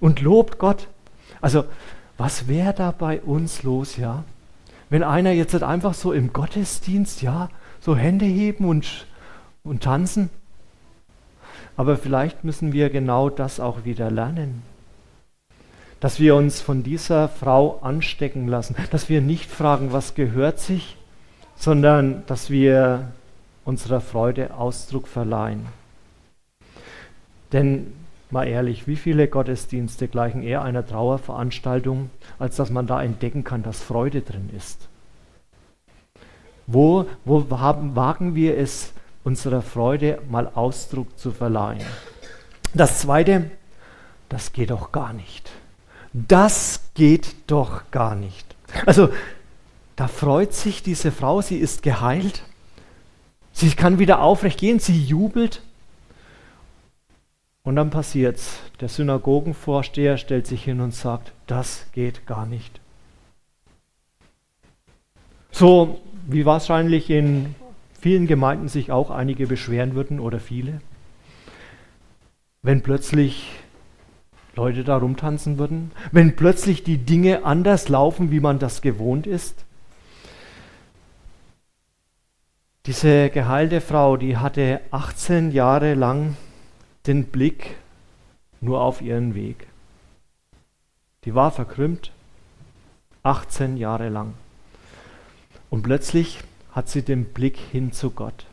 und 0.00 0.20
lobt 0.20 0.58
Gott. 0.58 0.88
Also, 1.40 1.64
was 2.18 2.48
wäre 2.48 2.72
da 2.72 2.90
bei 2.92 3.20
uns 3.20 3.62
los, 3.62 3.96
ja? 3.96 4.24
Wenn 4.88 5.02
einer 5.02 5.32
jetzt 5.32 5.52
halt 5.52 5.62
einfach 5.62 5.94
so 5.94 6.12
im 6.12 6.32
Gottesdienst, 6.32 7.22
ja, 7.22 7.48
so 7.80 7.96
Hände 7.96 8.24
heben 8.24 8.64
und, 8.64 9.06
und 9.64 9.82
tanzen. 9.82 10.30
Aber 11.76 11.96
vielleicht 11.96 12.44
müssen 12.44 12.72
wir 12.72 12.88
genau 12.88 13.28
das 13.28 13.60
auch 13.60 13.84
wieder 13.84 14.10
lernen. 14.10 14.62
Dass 16.00 16.20
wir 16.20 16.36
uns 16.36 16.60
von 16.60 16.82
dieser 16.82 17.28
Frau 17.28 17.78
anstecken 17.82 18.48
lassen. 18.48 18.76
Dass 18.90 19.08
wir 19.08 19.20
nicht 19.20 19.50
fragen, 19.50 19.92
was 19.92 20.14
gehört 20.14 20.58
sich, 20.58 20.96
sondern 21.56 22.22
dass 22.26 22.48
wir 22.48 23.08
unserer 23.66 24.00
Freude 24.00 24.54
Ausdruck 24.54 25.08
verleihen. 25.08 25.66
Denn 27.52 27.92
mal 28.30 28.46
ehrlich, 28.46 28.86
wie 28.86 28.96
viele 28.96 29.28
Gottesdienste 29.28 30.08
gleichen 30.08 30.42
eher 30.42 30.62
einer 30.62 30.86
Trauerveranstaltung, 30.86 32.10
als 32.38 32.56
dass 32.56 32.70
man 32.70 32.86
da 32.86 33.02
entdecken 33.02 33.44
kann, 33.44 33.62
dass 33.62 33.82
Freude 33.82 34.22
drin 34.22 34.50
ist? 34.56 34.88
Wo, 36.66 37.06
wo 37.24 37.46
haben, 37.58 37.94
wagen 37.94 38.34
wir 38.34 38.56
es, 38.56 38.92
unserer 39.24 39.62
Freude 39.62 40.20
mal 40.30 40.50
Ausdruck 40.54 41.18
zu 41.18 41.32
verleihen? 41.32 41.84
Das 42.72 43.00
Zweite, 43.00 43.50
das 44.28 44.52
geht 44.52 44.70
doch 44.70 44.92
gar 44.92 45.12
nicht. 45.12 45.50
Das 46.12 46.90
geht 46.94 47.34
doch 47.48 47.90
gar 47.90 48.14
nicht. 48.14 48.54
Also, 48.84 49.08
da 49.96 50.08
freut 50.08 50.52
sich 50.52 50.82
diese 50.82 51.10
Frau, 51.10 51.40
sie 51.40 51.56
ist 51.56 51.82
geheilt 51.82 52.42
Sie 53.56 53.70
kann 53.70 53.98
wieder 53.98 54.20
aufrecht 54.20 54.60
gehen, 54.60 54.80
sie 54.80 55.02
jubelt. 55.02 55.62
Und 57.62 57.76
dann 57.76 57.88
passiert's. 57.88 58.58
Der 58.80 58.90
Synagogenvorsteher 58.90 60.18
stellt 60.18 60.46
sich 60.46 60.62
hin 60.62 60.82
und 60.82 60.92
sagt, 60.92 61.32
das 61.46 61.86
geht 61.92 62.26
gar 62.26 62.44
nicht. 62.44 62.80
So 65.50 66.02
wie 66.26 66.44
wahrscheinlich 66.44 67.08
in 67.08 67.54
vielen 67.98 68.26
Gemeinden 68.26 68.68
sich 68.68 68.92
auch 68.92 69.08
einige 69.08 69.46
beschweren 69.46 69.94
würden 69.94 70.20
oder 70.20 70.38
viele, 70.38 70.82
wenn 72.60 72.82
plötzlich 72.82 73.52
Leute 74.54 74.84
da 74.84 74.98
rumtanzen 74.98 75.56
würden, 75.56 75.92
wenn 76.12 76.36
plötzlich 76.36 76.84
die 76.84 76.98
Dinge 76.98 77.46
anders 77.46 77.88
laufen, 77.88 78.30
wie 78.30 78.40
man 78.40 78.58
das 78.58 78.82
gewohnt 78.82 79.26
ist. 79.26 79.65
Diese 82.86 83.30
geheilte 83.30 83.80
Frau, 83.80 84.16
die 84.16 84.36
hatte 84.36 84.80
18 84.92 85.50
Jahre 85.50 85.94
lang 85.94 86.36
den 87.08 87.24
Blick 87.24 87.74
nur 88.60 88.80
auf 88.80 89.02
ihren 89.02 89.34
Weg. 89.34 89.66
Die 91.24 91.34
war 91.34 91.50
verkrümmt, 91.50 92.12
18 93.24 93.76
Jahre 93.76 94.08
lang. 94.08 94.34
Und 95.68 95.82
plötzlich 95.82 96.38
hat 96.70 96.88
sie 96.88 97.02
den 97.02 97.24
Blick 97.24 97.56
hin 97.56 97.90
zu 97.90 98.10
Gott, 98.10 98.46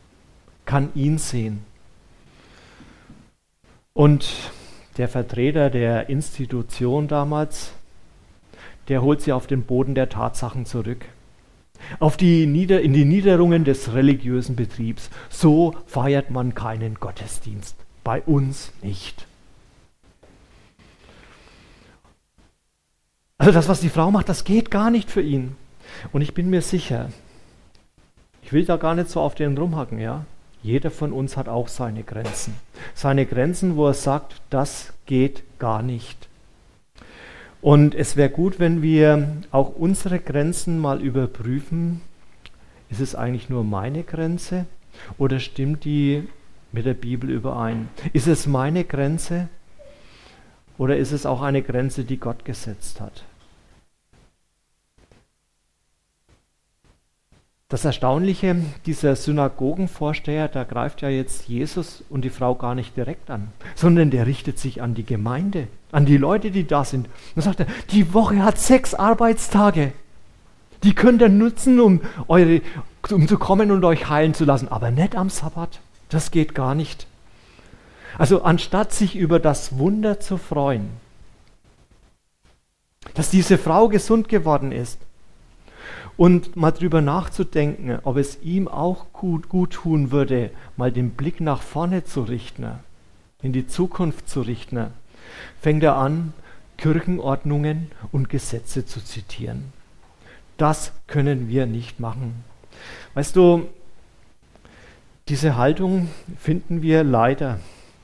kann 0.64 0.90
ihn 0.96 1.18
sehen. 1.18 1.64
Und 3.92 4.50
der 4.96 5.08
Vertreter 5.08 5.70
der 5.70 6.08
Institution 6.08 7.06
damals, 7.06 7.72
der 8.88 9.00
holt 9.00 9.20
sie 9.20 9.32
auf 9.32 9.46
den 9.46 9.62
Boden 9.62 9.94
der 9.94 10.08
Tatsachen 10.08 10.66
zurück. 10.66 11.06
Auf 11.98 12.16
die 12.16 12.46
Nieder 12.46 12.80
in 12.80 12.92
die 12.92 13.04
Niederungen 13.04 13.64
des 13.64 13.94
religiösen 13.94 14.56
Betriebs. 14.56 15.10
So 15.28 15.74
feiert 15.86 16.30
man 16.30 16.54
keinen 16.54 16.94
Gottesdienst. 16.96 17.76
Bei 18.02 18.22
uns 18.22 18.72
nicht. 18.82 19.26
Also 23.38 23.52
das, 23.52 23.68
was 23.68 23.80
die 23.80 23.88
Frau 23.88 24.10
macht, 24.10 24.28
das 24.28 24.44
geht 24.44 24.70
gar 24.70 24.90
nicht 24.90 25.10
für 25.10 25.22
ihn. 25.22 25.56
Und 26.12 26.22
ich 26.22 26.34
bin 26.34 26.50
mir 26.50 26.62
sicher, 26.62 27.10
ich 28.42 28.52
will 28.52 28.64
da 28.64 28.76
gar 28.76 28.94
nicht 28.94 29.10
so 29.10 29.20
auf 29.20 29.34
den 29.34 29.56
rumhacken, 29.56 29.98
ja. 29.98 30.24
Jeder 30.62 30.90
von 30.90 31.12
uns 31.12 31.36
hat 31.36 31.48
auch 31.48 31.68
seine 31.68 32.04
Grenzen. 32.04 32.54
Seine 32.94 33.26
Grenzen, 33.26 33.76
wo 33.76 33.86
er 33.86 33.94
sagt, 33.94 34.40
das 34.48 34.94
geht 35.04 35.42
gar 35.58 35.82
nicht. 35.82 36.28
Und 37.64 37.94
es 37.94 38.14
wäre 38.14 38.28
gut, 38.28 38.58
wenn 38.58 38.82
wir 38.82 39.38
auch 39.50 39.74
unsere 39.74 40.18
Grenzen 40.18 40.78
mal 40.78 41.00
überprüfen. 41.00 42.02
Ist 42.90 43.00
es 43.00 43.14
eigentlich 43.14 43.48
nur 43.48 43.64
meine 43.64 44.02
Grenze 44.02 44.66
oder 45.16 45.38
stimmt 45.38 45.86
die 45.86 46.28
mit 46.72 46.84
der 46.84 46.92
Bibel 46.92 47.30
überein? 47.30 47.88
Ist 48.12 48.26
es 48.26 48.46
meine 48.46 48.84
Grenze 48.84 49.48
oder 50.76 50.98
ist 50.98 51.12
es 51.12 51.24
auch 51.24 51.40
eine 51.40 51.62
Grenze, 51.62 52.04
die 52.04 52.18
Gott 52.18 52.44
gesetzt 52.44 53.00
hat? 53.00 53.24
Das 57.68 57.84
Erstaunliche, 57.84 58.56
dieser 58.84 59.16
Synagogenvorsteher, 59.16 60.48
da 60.48 60.64
greift 60.64 61.00
ja 61.00 61.08
jetzt 61.08 61.48
Jesus 61.48 62.04
und 62.10 62.22
die 62.22 62.30
Frau 62.30 62.54
gar 62.54 62.74
nicht 62.74 62.94
direkt 62.96 63.30
an, 63.30 63.48
sondern 63.74 64.10
der 64.10 64.26
richtet 64.26 64.58
sich 64.58 64.82
an 64.82 64.94
die 64.94 65.06
Gemeinde, 65.06 65.68
an 65.90 66.04
die 66.04 66.18
Leute, 66.18 66.50
die 66.50 66.66
da 66.66 66.84
sind. 66.84 67.08
Und 67.34 67.42
sagt 67.42 67.60
er, 67.60 67.66
die 67.90 68.12
Woche 68.12 68.42
hat 68.42 68.58
sechs 68.58 68.92
Arbeitstage. 68.92 69.92
Die 70.82 70.94
könnt 70.94 71.22
ihr 71.22 71.30
nutzen, 71.30 71.80
um, 71.80 72.02
eure, 72.28 72.60
um 73.10 73.26
zu 73.26 73.38
kommen 73.38 73.70
und 73.70 73.82
euch 73.82 74.10
heilen 74.10 74.34
zu 74.34 74.44
lassen, 74.44 74.68
aber 74.68 74.90
nicht 74.90 75.16
am 75.16 75.30
Sabbat. 75.30 75.80
Das 76.10 76.30
geht 76.30 76.54
gar 76.54 76.74
nicht. 76.74 77.06
Also 78.18 78.42
anstatt 78.42 78.92
sich 78.92 79.16
über 79.16 79.40
das 79.40 79.78
Wunder 79.78 80.20
zu 80.20 80.36
freuen, 80.36 80.90
dass 83.14 83.30
diese 83.30 83.56
Frau 83.56 83.88
gesund 83.88 84.28
geworden 84.28 84.70
ist, 84.70 85.00
und 86.16 86.56
mal 86.56 86.70
drüber 86.70 87.00
nachzudenken, 87.00 87.98
ob 88.04 88.16
es 88.16 88.40
ihm 88.42 88.68
auch 88.68 89.12
gut, 89.12 89.48
gut 89.48 89.72
tun 89.72 90.10
würde, 90.10 90.50
mal 90.76 90.92
den 90.92 91.10
Blick 91.10 91.40
nach 91.40 91.62
vorne 91.62 92.04
zu 92.04 92.22
richten, 92.22 92.66
in 93.42 93.52
die 93.52 93.66
Zukunft 93.66 94.28
zu 94.28 94.42
richten, 94.42 94.86
fängt 95.60 95.82
er 95.82 95.96
an, 95.96 96.32
Kirchenordnungen 96.76 97.90
und 98.12 98.28
Gesetze 98.28 98.84
zu 98.84 99.02
zitieren. 99.02 99.72
Das 100.56 100.92
können 101.06 101.48
wir 101.48 101.66
nicht 101.66 102.00
machen. 102.00 102.44
Weißt 103.14 103.34
du, 103.36 103.68
diese 105.28 105.56
Haltung 105.56 106.08
finden 106.38 106.82
wir 106.82 107.02
leider 107.02 107.58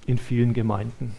in 0.07 0.19
vielen 0.19 0.55
Gemeinden. 0.55 1.15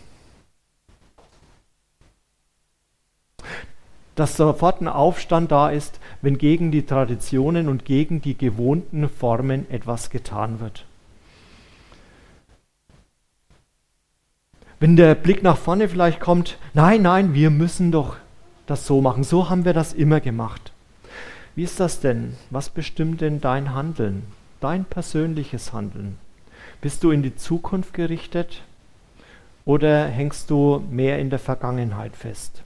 Dass 4.15 4.37
sofort 4.37 4.81
ein 4.81 4.87
Aufstand 4.87 5.51
da 5.51 5.69
ist, 5.69 5.99
wenn 6.21 6.37
gegen 6.37 6.71
die 6.71 6.85
Traditionen 6.85 7.69
und 7.69 7.85
gegen 7.85 8.21
die 8.21 8.37
gewohnten 8.37 9.09
Formen 9.09 9.69
etwas 9.69 10.09
getan 10.09 10.59
wird. 10.59 10.85
Wenn 14.79 14.95
der 14.95 15.13
Blick 15.15 15.43
nach 15.43 15.57
vorne 15.57 15.87
vielleicht 15.87 16.19
kommt, 16.19 16.57
nein, 16.73 17.03
nein, 17.03 17.33
wir 17.33 17.51
müssen 17.51 17.91
doch 17.91 18.17
das 18.65 18.87
so 18.87 18.99
machen, 19.01 19.23
so 19.23 19.49
haben 19.49 19.63
wir 19.63 19.73
das 19.73 19.93
immer 19.93 20.19
gemacht. 20.19 20.71
Wie 21.55 21.63
ist 21.63 21.79
das 21.79 21.99
denn? 21.99 22.35
Was 22.49 22.69
bestimmt 22.69 23.21
denn 23.21 23.41
dein 23.41 23.73
Handeln, 23.73 24.23
dein 24.59 24.85
persönliches 24.85 25.73
Handeln? 25.73 26.17
Bist 26.81 27.03
du 27.03 27.11
in 27.11 27.21
die 27.21 27.35
Zukunft 27.35 27.93
gerichtet 27.93 28.63
oder 29.65 30.07
hängst 30.07 30.49
du 30.49 30.83
mehr 30.89 31.19
in 31.19 31.29
der 31.29 31.39
Vergangenheit 31.39 32.15
fest? 32.15 32.63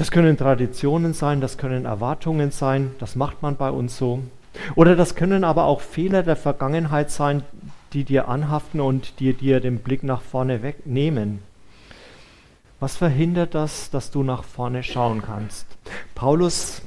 Das 0.00 0.10
können 0.10 0.38
Traditionen 0.38 1.12
sein, 1.12 1.42
das 1.42 1.58
können 1.58 1.84
Erwartungen 1.84 2.52
sein, 2.52 2.92
das 3.00 3.16
macht 3.16 3.42
man 3.42 3.56
bei 3.56 3.70
uns 3.70 3.98
so. 3.98 4.20
Oder 4.74 4.96
das 4.96 5.14
können 5.14 5.44
aber 5.44 5.64
auch 5.64 5.82
Fehler 5.82 6.22
der 6.22 6.36
Vergangenheit 6.36 7.10
sein, 7.10 7.42
die 7.92 8.04
dir 8.04 8.26
anhaften 8.26 8.80
und 8.80 9.20
die 9.20 9.34
dir 9.34 9.60
den 9.60 9.80
Blick 9.80 10.02
nach 10.02 10.22
vorne 10.22 10.62
wegnehmen. 10.62 11.40
Was 12.80 12.96
verhindert 12.96 13.54
das, 13.54 13.90
dass 13.90 14.10
du 14.10 14.22
nach 14.22 14.44
vorne 14.44 14.82
schauen 14.82 15.20
kannst? 15.20 15.66
Paulus, 16.14 16.80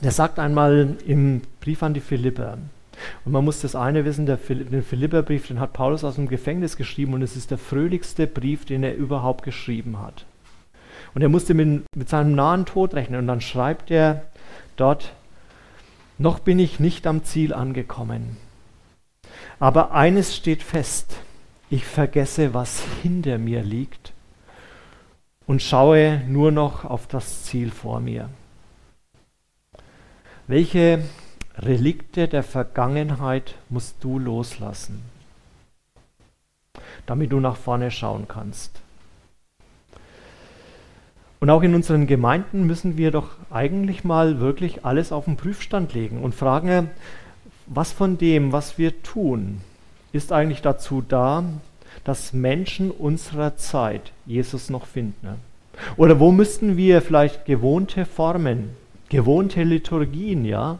der 0.00 0.12
sagt 0.12 0.38
einmal 0.38 0.98
im 1.04 1.42
Brief 1.60 1.82
an 1.82 1.94
die 1.94 2.00
Philipper, 2.00 2.58
und 3.24 3.32
man 3.32 3.44
muss 3.44 3.60
das 3.60 3.74
eine 3.74 4.04
wissen, 4.04 4.26
der 4.26 4.36
den 4.36 4.84
Philipperbrief, 4.84 5.48
den 5.48 5.58
hat 5.58 5.72
Paulus 5.72 6.04
aus 6.04 6.14
dem 6.14 6.28
Gefängnis 6.28 6.76
geschrieben 6.76 7.12
und 7.12 7.22
es 7.22 7.34
ist 7.34 7.50
der 7.50 7.58
fröhlichste 7.58 8.28
Brief, 8.28 8.64
den 8.66 8.84
er 8.84 8.94
überhaupt 8.94 9.42
geschrieben 9.42 9.98
hat. 9.98 10.26
Und 11.14 11.22
er 11.22 11.28
musste 11.28 11.54
mit, 11.54 11.84
mit 11.96 12.08
seinem 12.08 12.34
nahen 12.34 12.66
Tod 12.66 12.94
rechnen. 12.94 13.20
Und 13.20 13.26
dann 13.26 13.40
schreibt 13.40 13.90
er 13.90 14.24
dort, 14.76 15.12
noch 16.18 16.38
bin 16.38 16.58
ich 16.58 16.80
nicht 16.80 17.06
am 17.06 17.24
Ziel 17.24 17.54
angekommen. 17.54 18.36
Aber 19.58 19.92
eines 19.92 20.36
steht 20.36 20.62
fest, 20.62 21.16
ich 21.70 21.84
vergesse, 21.84 22.52
was 22.54 22.82
hinter 23.02 23.38
mir 23.38 23.62
liegt 23.62 24.12
und 25.46 25.62
schaue 25.62 26.22
nur 26.28 26.52
noch 26.52 26.84
auf 26.84 27.06
das 27.06 27.44
Ziel 27.44 27.70
vor 27.70 28.00
mir. 28.00 28.28
Welche 30.46 31.02
Relikte 31.56 32.28
der 32.28 32.42
Vergangenheit 32.42 33.54
musst 33.68 33.96
du 34.02 34.18
loslassen, 34.18 35.02
damit 37.06 37.32
du 37.32 37.40
nach 37.40 37.56
vorne 37.56 37.90
schauen 37.90 38.26
kannst? 38.26 38.79
Und 41.40 41.48
auch 41.48 41.62
in 41.62 41.74
unseren 41.74 42.06
Gemeinden 42.06 42.66
müssen 42.66 42.98
wir 42.98 43.10
doch 43.10 43.28
eigentlich 43.50 44.04
mal 44.04 44.40
wirklich 44.40 44.84
alles 44.84 45.10
auf 45.10 45.24
den 45.24 45.38
Prüfstand 45.38 45.94
legen 45.94 46.22
und 46.22 46.34
fragen, 46.34 46.90
was 47.66 47.92
von 47.92 48.18
dem, 48.18 48.52
was 48.52 48.76
wir 48.76 49.02
tun, 49.02 49.62
ist 50.12 50.32
eigentlich 50.32 50.60
dazu 50.60 51.02
da, 51.06 51.44
dass 52.04 52.34
Menschen 52.34 52.90
unserer 52.90 53.56
Zeit 53.56 54.12
Jesus 54.26 54.68
noch 54.68 54.86
finden. 54.86 55.40
Oder 55.96 56.20
wo 56.20 56.30
müssten 56.30 56.76
wir 56.76 57.00
vielleicht 57.00 57.46
gewohnte 57.46 58.04
Formen, 58.04 58.70
gewohnte 59.08 59.62
Liturgien, 59.62 60.44
ja, 60.44 60.78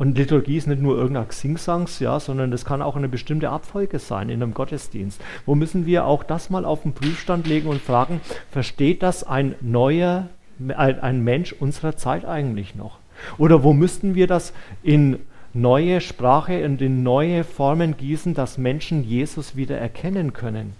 und 0.00 0.16
Liturgie 0.16 0.56
ist 0.56 0.66
nicht 0.66 0.80
nur 0.80 0.96
irgendein 0.96 1.28
Xingsangs, 1.28 1.98
ja, 1.98 2.18
sondern 2.20 2.50
das 2.50 2.64
kann 2.64 2.80
auch 2.80 2.96
eine 2.96 3.06
bestimmte 3.06 3.50
Abfolge 3.50 3.98
sein 3.98 4.30
in 4.30 4.42
einem 4.42 4.54
Gottesdienst. 4.54 5.20
Wo 5.44 5.54
müssen 5.54 5.84
wir 5.84 6.06
auch 6.06 6.22
das 6.22 6.48
mal 6.48 6.64
auf 6.64 6.84
den 6.84 6.94
Prüfstand 6.94 7.46
legen 7.46 7.68
und 7.68 7.82
fragen, 7.82 8.22
versteht 8.50 9.02
das 9.02 9.24
ein 9.24 9.56
neuer, 9.60 10.28
ein, 10.74 11.22
Mensch 11.22 11.52
unserer 11.52 11.98
Zeit 11.98 12.24
eigentlich 12.24 12.74
noch? 12.74 12.96
Oder 13.36 13.62
wo 13.62 13.74
müssten 13.74 14.14
wir 14.14 14.26
das 14.26 14.54
in 14.82 15.18
neue 15.52 16.00
Sprache 16.00 16.64
und 16.64 16.80
in 16.80 17.02
neue 17.02 17.44
Formen 17.44 17.98
gießen, 17.98 18.32
dass 18.32 18.56
Menschen 18.56 19.04
Jesus 19.04 19.54
wieder 19.54 19.76
erkennen 19.76 20.32
können? 20.32 20.72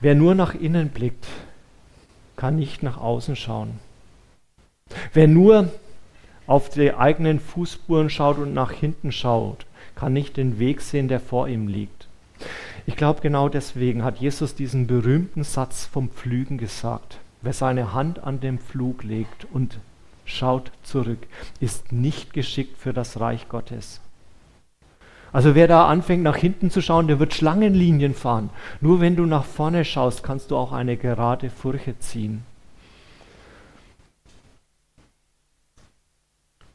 Wer 0.00 0.16
nur 0.16 0.34
nach 0.34 0.56
innen 0.56 0.88
blickt, 0.88 1.28
kann 2.34 2.56
nicht 2.56 2.82
nach 2.82 2.98
außen 2.98 3.36
schauen. 3.36 3.78
Wer 5.12 5.28
nur 5.28 5.68
auf 6.46 6.68
die 6.68 6.94
eigenen 6.94 7.40
Fußspuren 7.40 8.10
schaut 8.10 8.38
und 8.38 8.54
nach 8.54 8.72
hinten 8.72 9.12
schaut, 9.12 9.66
kann 9.94 10.12
nicht 10.12 10.36
den 10.36 10.58
Weg 10.58 10.80
sehen, 10.80 11.08
der 11.08 11.20
vor 11.20 11.48
ihm 11.48 11.68
liegt. 11.68 12.08
Ich 12.86 12.96
glaube, 12.96 13.20
genau 13.20 13.48
deswegen 13.48 14.02
hat 14.02 14.18
Jesus 14.18 14.54
diesen 14.54 14.86
berühmten 14.86 15.44
Satz 15.44 15.86
vom 15.86 16.08
Pflügen 16.08 16.58
gesagt. 16.58 17.18
Wer 17.42 17.52
seine 17.52 17.92
Hand 17.92 18.24
an 18.24 18.40
den 18.40 18.58
Pflug 18.58 19.04
legt 19.04 19.46
und 19.52 19.78
schaut 20.24 20.72
zurück, 20.82 21.26
ist 21.60 21.92
nicht 21.92 22.32
geschickt 22.32 22.78
für 22.78 22.92
das 22.92 23.20
Reich 23.20 23.48
Gottes. 23.48 24.00
Also 25.32 25.54
wer 25.54 25.68
da 25.68 25.86
anfängt 25.86 26.24
nach 26.24 26.36
hinten 26.36 26.70
zu 26.70 26.82
schauen, 26.82 27.06
der 27.06 27.20
wird 27.20 27.34
Schlangenlinien 27.34 28.14
fahren. 28.14 28.50
Nur 28.80 29.00
wenn 29.00 29.16
du 29.16 29.26
nach 29.26 29.44
vorne 29.44 29.84
schaust, 29.84 30.22
kannst 30.22 30.50
du 30.50 30.56
auch 30.56 30.72
eine 30.72 30.96
gerade 30.96 31.50
Furche 31.50 31.98
ziehen. 31.98 32.44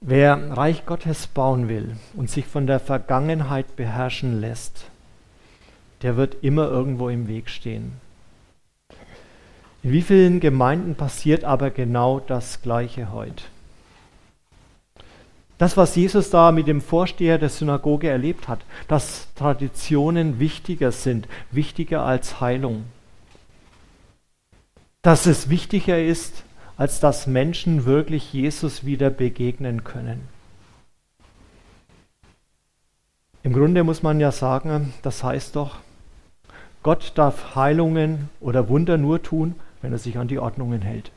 Wer 0.08 0.56
Reich 0.56 0.86
Gottes 0.86 1.26
bauen 1.26 1.68
will 1.68 1.98
und 2.14 2.30
sich 2.30 2.46
von 2.46 2.68
der 2.68 2.80
Vergangenheit 2.80 3.76
beherrschen 3.76 4.40
lässt, 4.40 4.86
der 6.04 6.16
wird 6.16 6.44
immer 6.44 6.70
irgendwo 6.70 7.10
im 7.10 7.28
Weg 7.28 7.50
stehen. 7.50 7.94
In 9.82 9.92
wie 9.92 10.04
vielen 10.04 10.40
Gemeinden 10.40 10.94
passiert 10.94 11.44
aber 11.44 11.72
genau 11.72 12.20
das 12.20 12.62
Gleiche 12.62 13.12
heute? 13.12 13.46
Das, 15.58 15.76
was 15.76 15.96
Jesus 15.96 16.30
da 16.30 16.52
mit 16.52 16.68
dem 16.68 16.82
Vorsteher 16.82 17.40
der 17.40 17.50
Synagoge 17.50 18.08
erlebt 18.08 18.48
hat, 18.48 18.60
dass 18.88 19.34
Traditionen 19.34 20.40
wichtiger 20.40 20.92
sind, 20.92 21.28
wichtiger 21.50 22.06
als 22.06 22.40
Heilung. 22.40 22.86
Dass 25.02 25.26
es 25.26 25.50
wichtiger 25.50 26.00
ist, 26.00 26.45
als 26.78 27.00
dass 27.00 27.28
Menschen 27.28 27.86
wirklich 27.86 28.34
Jesus 28.34 28.86
wieder 28.86 29.10
begegnen 29.10 29.84
können. 29.84 30.28
Im 33.44 33.54
Grunde 33.54 33.84
muss 33.84 34.02
man 34.02 34.20
ja 34.20 34.32
sagen, 34.32 34.94
das 35.04 35.24
heißt 35.24 35.56
doch, 35.56 35.78
Gott 36.82 37.14
darf 37.16 37.56
Heilungen 37.56 38.30
oder 38.40 38.70
Wunder 38.70 38.98
nur 38.98 39.22
tun, 39.22 39.56
wenn 39.82 39.92
er 39.92 40.00
sich 40.00 40.18
an 40.18 40.28
die 40.28 40.40
Ordnungen 40.40 40.82
hält. 40.82 41.12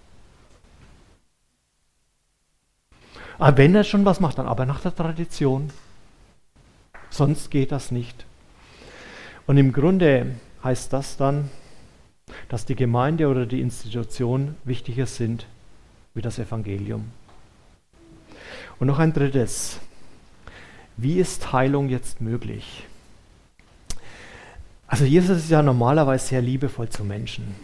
Aber 3.39 3.57
wenn 3.57 3.75
er 3.75 3.85
schon 3.85 4.05
was 4.05 4.21
macht, 4.21 4.39
dann 4.39 4.47
aber 4.47 4.67
nach 4.67 4.81
der 4.81 4.95
Tradition. 4.95 5.71
Sonst 7.11 7.51
geht 7.51 7.73
das 7.73 7.91
nicht. 7.91 8.27
Und 9.47 9.57
im 9.57 9.73
Grunde 9.73 10.35
heißt 10.63 10.93
das 10.93 11.17
dann, 11.17 11.51
dass 12.49 12.65
die 12.65 12.75
Gemeinde 12.75 13.29
oder 13.29 13.47
die 13.47 13.61
Institution 13.61 14.57
wichtiger 14.65 15.07
sind 15.07 15.47
wie 16.15 16.23
das 16.23 16.39
Evangelium. 16.39 17.07
Und 18.79 18.87
noch 18.87 18.99
ein 18.99 19.13
drittes. 19.13 19.81
Wie 20.97 21.19
ist 21.19 21.53
Heilung 21.53 21.89
jetzt 21.89 22.21
möglich? 22.21 22.87
Also 24.87 25.05
Jesus 25.05 25.39
ist 25.39 25.51
ja 25.51 25.63
normalerweise 25.63 26.27
sehr 26.27 26.43
liebevoll 26.43 26.89
zu 26.89 27.05
Menschen. 27.05 27.55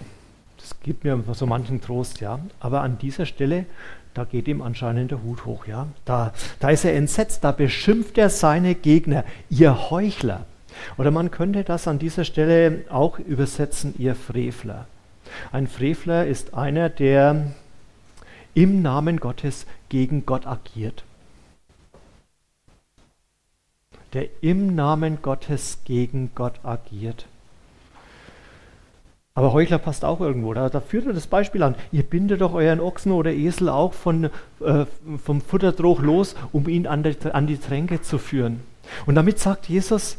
Das 0.58 0.78
gibt 0.80 1.04
mir 1.04 1.22
so 1.32 1.46
manchen 1.46 1.80
Trost, 1.80 2.20
ja. 2.20 2.38
Aber 2.60 2.82
an 2.82 2.98
dieser 2.98 3.26
Stelle 3.26 3.66
da 4.14 4.22
geht 4.22 4.46
ihm 4.46 4.62
anscheinend 4.62 5.10
der 5.10 5.22
Hut 5.24 5.44
hoch, 5.44 5.66
ja. 5.66 5.88
Da, 6.04 6.32
da 6.60 6.70
ist 6.70 6.84
er 6.84 6.94
entsetzt, 6.94 7.42
da 7.42 7.50
beschimpft 7.50 8.16
er 8.16 8.30
seine 8.30 8.76
Gegner, 8.76 9.24
ihr 9.50 9.90
Heuchler. 9.90 10.46
Oder 10.96 11.10
man 11.10 11.30
könnte 11.30 11.64
das 11.64 11.88
an 11.88 11.98
dieser 11.98 12.24
Stelle 12.24 12.84
auch 12.90 13.18
übersetzen, 13.18 13.94
ihr 13.98 14.14
Frevler. 14.14 14.86
Ein 15.52 15.66
Frevler 15.66 16.26
ist 16.26 16.54
einer, 16.54 16.88
der 16.88 17.52
im 18.54 18.82
Namen 18.82 19.18
Gottes 19.18 19.66
gegen 19.88 20.26
Gott 20.26 20.46
agiert. 20.46 21.04
Der 24.12 24.28
im 24.42 24.74
Namen 24.74 25.18
Gottes 25.22 25.78
gegen 25.84 26.30
Gott 26.34 26.60
agiert. 26.62 27.26
Aber 29.36 29.52
Heuchler 29.52 29.78
passt 29.78 30.04
auch 30.04 30.20
irgendwo. 30.20 30.54
Da, 30.54 30.68
da 30.68 30.80
führt 30.80 31.06
er 31.06 31.12
das 31.12 31.26
Beispiel 31.26 31.64
an. 31.64 31.74
Ihr 31.90 32.04
bindet 32.04 32.40
doch 32.40 32.54
euren 32.54 32.78
Ochsen 32.78 33.10
oder 33.10 33.32
Esel 33.32 33.68
auch 33.68 33.92
von, 33.92 34.30
äh, 34.60 34.86
vom 35.24 35.40
Futterdroch 35.40 36.00
los, 36.00 36.36
um 36.52 36.68
ihn 36.68 36.86
an 36.86 37.02
die, 37.02 37.16
an 37.32 37.48
die 37.48 37.58
Tränke 37.58 38.00
zu 38.00 38.18
führen. 38.18 38.60
Und 39.06 39.16
damit 39.16 39.40
sagt 39.40 39.68
Jesus, 39.68 40.18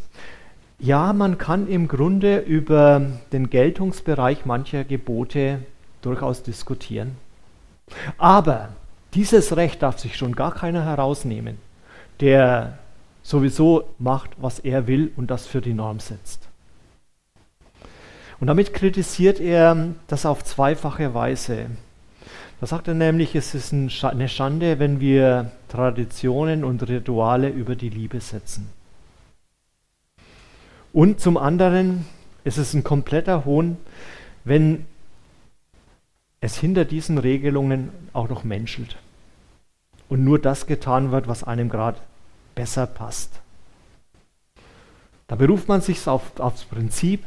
ja, 0.79 1.13
man 1.13 1.37
kann 1.37 1.67
im 1.67 1.87
Grunde 1.87 2.39
über 2.39 3.01
den 3.31 3.49
Geltungsbereich 3.49 4.45
mancher 4.45 4.83
Gebote 4.83 5.59
durchaus 6.01 6.43
diskutieren. 6.43 7.17
Aber 8.17 8.69
dieses 9.13 9.55
Recht 9.55 9.81
darf 9.81 9.99
sich 9.99 10.17
schon 10.17 10.35
gar 10.35 10.53
keiner 10.53 10.83
herausnehmen, 10.83 11.57
der 12.19 12.79
sowieso 13.23 13.85
macht, 13.97 14.31
was 14.37 14.59
er 14.59 14.87
will 14.87 15.11
und 15.15 15.31
das 15.31 15.47
für 15.47 15.61
die 15.61 15.73
Norm 15.73 15.99
setzt. 15.99 16.47
Und 18.39 18.47
damit 18.47 18.73
kritisiert 18.73 19.39
er 19.39 19.93
das 20.07 20.25
auf 20.25 20.43
zweifache 20.43 21.13
Weise. 21.13 21.67
Da 22.59 22.67
sagt 22.67 22.87
er 22.87 22.93
nämlich, 22.93 23.35
es 23.35 23.55
ist 23.55 23.73
eine 23.73 24.29
Schande, 24.29 24.79
wenn 24.79 24.99
wir 24.99 25.51
Traditionen 25.69 26.63
und 26.63 26.87
Rituale 26.87 27.49
über 27.49 27.75
die 27.75 27.89
Liebe 27.89 28.19
setzen. 28.19 28.69
Und 30.95 31.19
zum 31.19 31.35
anderen 31.35 32.05
ist 32.45 32.57
es 32.57 32.73
ein 32.73 32.85
kompletter 32.85 33.43
Hohn, 33.43 33.75
wenn 34.45 34.85
es 36.39 36.57
hinter 36.57 36.85
diesen 36.85 37.17
Regelungen 37.17 37.89
auch 38.13 38.29
noch 38.29 38.45
menschelt 38.45 38.95
und 40.07 40.23
nur 40.23 40.39
das 40.39 40.67
getan 40.67 41.11
wird, 41.11 41.27
was 41.27 41.43
einem 41.43 41.67
gerade 41.67 41.99
besser 42.55 42.87
passt. 42.87 43.41
Da 45.27 45.35
beruft 45.35 45.67
man 45.67 45.81
sich 45.81 46.07
auf, 46.07 46.39
aufs 46.39 46.63
Prinzip, 46.63 47.25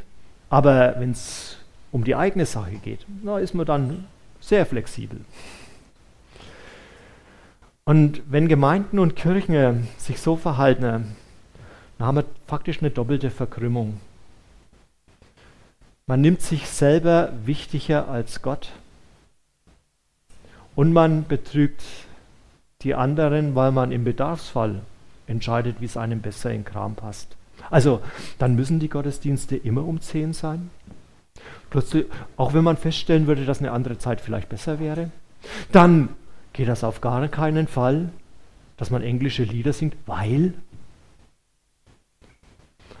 aber 0.49 0.95
wenn 0.97 1.11
es 1.11 1.57
um 1.91 2.03
die 2.03 2.15
eigene 2.15 2.47
Sache 2.47 2.73
geht, 2.83 3.05
da 3.23 3.37
ist 3.37 3.53
man 3.53 3.67
dann 3.67 4.07
sehr 4.39 4.65
flexibel. 4.65 5.21
Und 7.83 8.23
wenn 8.25 8.47
Gemeinden 8.47 8.97
und 8.97 9.15
Kirchen 9.15 9.87
sich 9.99 10.19
so 10.19 10.37
verhalten, 10.37 11.15
dann 11.99 12.07
haben 12.07 12.15
wir 12.15 12.25
faktisch 12.47 12.79
eine 12.79 12.91
doppelte 12.91 13.29
Verkrümmung. 13.29 13.99
Man 16.07 16.21
nimmt 16.21 16.41
sich 16.41 16.67
selber 16.67 17.33
wichtiger 17.45 18.07
als 18.07 18.41
Gott 18.41 18.71
und 20.75 20.93
man 20.93 21.27
betrügt 21.27 21.83
die 22.81 22.95
anderen, 22.95 23.53
weil 23.53 23.73
man 23.73 23.91
im 23.91 24.05
Bedarfsfall 24.05 24.81
entscheidet, 25.27 25.81
wie 25.81 25.85
es 25.85 25.97
einem 25.97 26.21
besser 26.21 26.51
in 26.51 26.63
Kram 26.63 26.95
passt. 26.95 27.35
Also, 27.69 28.01
dann 28.37 28.55
müssen 28.55 28.79
die 28.79 28.89
Gottesdienste 28.89 29.57
immer 29.57 29.83
um 29.83 29.99
10 29.99 30.31
sein. 30.31 30.69
Plötzlich, 31.69 32.05
auch 32.37 32.53
wenn 32.53 32.63
man 32.63 32.77
feststellen 32.77 33.27
würde, 33.27 33.45
dass 33.45 33.59
eine 33.59 33.71
andere 33.71 33.97
Zeit 33.97 34.21
vielleicht 34.21 34.47
besser 34.47 34.79
wäre. 34.79 35.11
Dann 35.73 36.09
geht 36.53 36.69
das 36.69 36.85
auf 36.85 37.01
gar 37.01 37.27
keinen 37.27 37.67
Fall, 37.67 38.09
dass 38.77 38.89
man 38.89 39.03
englische 39.03 39.43
Lieder 39.43 39.73
singt, 39.73 39.97
weil. 40.05 40.53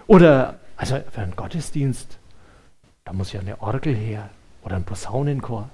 Oder, 0.09 0.55
also 0.75 0.99
für 1.11 1.21
einen 1.21 1.35
Gottesdienst, 1.35 2.17
da 3.05 3.13
muss 3.13 3.31
ja 3.31 3.41
eine 3.41 3.61
Orgel 3.61 3.93
her 3.93 4.31
oder 4.63 4.75
ein 4.75 4.83
Posaunenchor. 4.83 5.69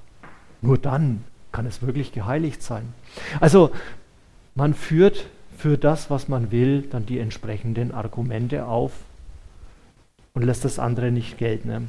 Nur 0.61 0.77
dann 0.77 1.23
kann 1.53 1.65
es 1.65 1.81
wirklich 1.81 2.11
geheiligt 2.11 2.61
sein. 2.61 2.93
Also, 3.39 3.71
man 4.53 4.73
führt 4.73 5.27
für 5.57 5.77
das, 5.77 6.09
was 6.09 6.27
man 6.27 6.51
will, 6.51 6.81
dann 6.81 7.05
die 7.05 7.19
entsprechenden 7.19 7.93
Argumente 7.93 8.65
auf 8.65 8.91
und 10.33 10.41
lässt 10.41 10.65
das 10.65 10.79
andere 10.79 11.13
nicht 11.13 11.37
gelten. 11.37 11.69
Ne? 11.69 11.81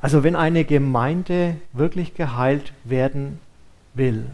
Also 0.00 0.22
wenn 0.22 0.36
eine 0.36 0.64
Gemeinde 0.64 1.56
wirklich 1.72 2.14
geheilt 2.14 2.72
werden 2.84 3.40
will 3.92 4.26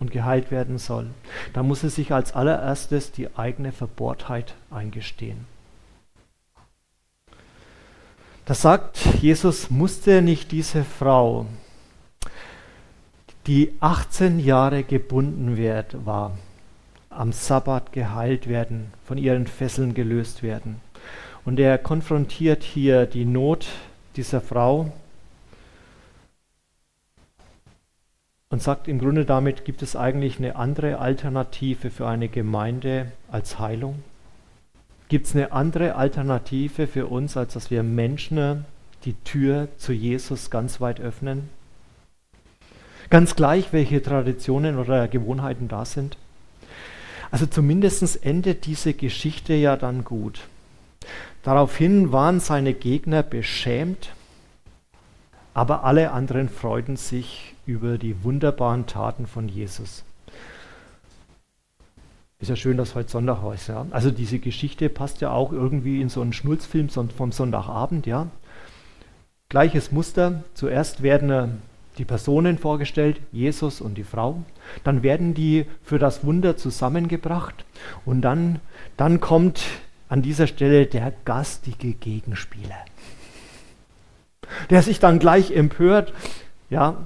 und 0.00 0.12
geheilt 0.12 0.50
werden 0.50 0.78
soll, 0.78 1.08
dann 1.52 1.68
muss 1.68 1.82
sie 1.82 1.90
sich 1.90 2.10
als 2.10 2.32
allererstes 2.32 3.12
die 3.12 3.36
eigene 3.36 3.70
Verbohrtheit 3.70 4.54
eingestehen. 4.70 5.51
Das 8.44 8.62
sagt 8.62 8.98
Jesus, 9.20 9.70
musste 9.70 10.20
nicht 10.20 10.50
diese 10.50 10.82
Frau, 10.82 11.46
die 13.46 13.72
18 13.78 14.40
Jahre 14.40 14.82
gebunden 14.82 15.56
war, 16.04 16.36
am 17.08 17.30
Sabbat 17.30 17.92
geheilt 17.92 18.48
werden, 18.48 18.92
von 19.04 19.16
ihren 19.16 19.46
Fesseln 19.46 19.94
gelöst 19.94 20.42
werden. 20.42 20.80
Und 21.44 21.60
er 21.60 21.78
konfrontiert 21.78 22.64
hier 22.64 23.06
die 23.06 23.24
Not 23.24 23.66
dieser 24.16 24.40
Frau 24.40 24.92
und 28.50 28.60
sagt 28.60 28.88
im 28.88 28.98
Grunde 28.98 29.24
damit, 29.24 29.64
gibt 29.64 29.82
es 29.82 29.94
eigentlich 29.94 30.38
eine 30.38 30.56
andere 30.56 30.98
Alternative 30.98 31.90
für 31.90 32.08
eine 32.08 32.28
Gemeinde 32.28 33.12
als 33.30 33.60
Heilung? 33.60 34.02
Gibt 35.12 35.26
es 35.26 35.34
eine 35.36 35.52
andere 35.52 35.96
Alternative 35.96 36.86
für 36.86 37.06
uns, 37.06 37.36
als 37.36 37.52
dass 37.52 37.70
wir 37.70 37.82
Menschen 37.82 38.64
die 39.04 39.12
Tür 39.12 39.68
zu 39.76 39.92
Jesus 39.92 40.48
ganz 40.48 40.80
weit 40.80 41.00
öffnen? 41.00 41.50
Ganz 43.10 43.36
gleich, 43.36 43.74
welche 43.74 44.00
Traditionen 44.00 44.78
oder 44.78 45.08
Gewohnheiten 45.08 45.68
da 45.68 45.84
sind. 45.84 46.16
Also 47.30 47.44
zumindest 47.44 48.24
endet 48.24 48.64
diese 48.64 48.94
Geschichte 48.94 49.52
ja 49.52 49.76
dann 49.76 50.02
gut. 50.02 50.40
Daraufhin 51.42 52.10
waren 52.10 52.40
seine 52.40 52.72
Gegner 52.72 53.22
beschämt, 53.22 54.14
aber 55.52 55.84
alle 55.84 56.12
anderen 56.12 56.48
freuten 56.48 56.96
sich 56.96 57.54
über 57.66 57.98
die 57.98 58.24
wunderbaren 58.24 58.86
Taten 58.86 59.26
von 59.26 59.50
Jesus. 59.50 60.04
Ist 62.42 62.48
ja 62.48 62.56
schön, 62.56 62.76
dass 62.76 62.96
heute 62.96 63.08
Sonntag 63.08 63.38
ist. 63.54 63.68
Ja? 63.68 63.86
Also 63.92 64.10
diese 64.10 64.40
Geschichte 64.40 64.88
passt 64.88 65.20
ja 65.20 65.30
auch 65.30 65.52
irgendwie 65.52 66.02
in 66.02 66.08
so 66.08 66.20
einen 66.20 66.32
Schnulzfilm 66.32 66.88
vom 66.88 67.30
Sonntagabend. 67.30 68.04
Ja? 68.04 68.26
Gleiches 69.48 69.92
Muster. 69.92 70.42
Zuerst 70.52 71.04
werden 71.04 71.30
äh, 71.30 71.46
die 71.98 72.04
Personen 72.04 72.58
vorgestellt, 72.58 73.20
Jesus 73.30 73.80
und 73.80 73.94
die 73.94 74.02
Frau. 74.02 74.42
Dann 74.82 75.04
werden 75.04 75.34
die 75.34 75.66
für 75.84 76.00
das 76.00 76.24
Wunder 76.24 76.56
zusammengebracht. 76.56 77.64
Und 78.04 78.22
dann, 78.22 78.58
dann 78.96 79.20
kommt 79.20 79.62
an 80.08 80.20
dieser 80.20 80.48
Stelle 80.48 80.86
der 80.86 81.12
gastige 81.24 81.92
Gegenspieler, 81.92 82.84
der 84.68 84.82
sich 84.82 84.98
dann 84.98 85.20
gleich 85.20 85.52
empört. 85.52 86.12
Ja, 86.70 86.96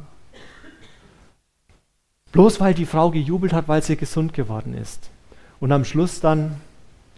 bloß 2.32 2.58
weil 2.58 2.72
die 2.72 2.86
Frau 2.86 3.10
gejubelt 3.10 3.52
hat, 3.52 3.68
weil 3.68 3.82
sie 3.82 3.96
gesund 3.96 4.32
geworden 4.32 4.72
ist. 4.72 5.10
Und 5.60 5.72
am 5.72 5.84
Schluss 5.84 6.20
dann 6.20 6.60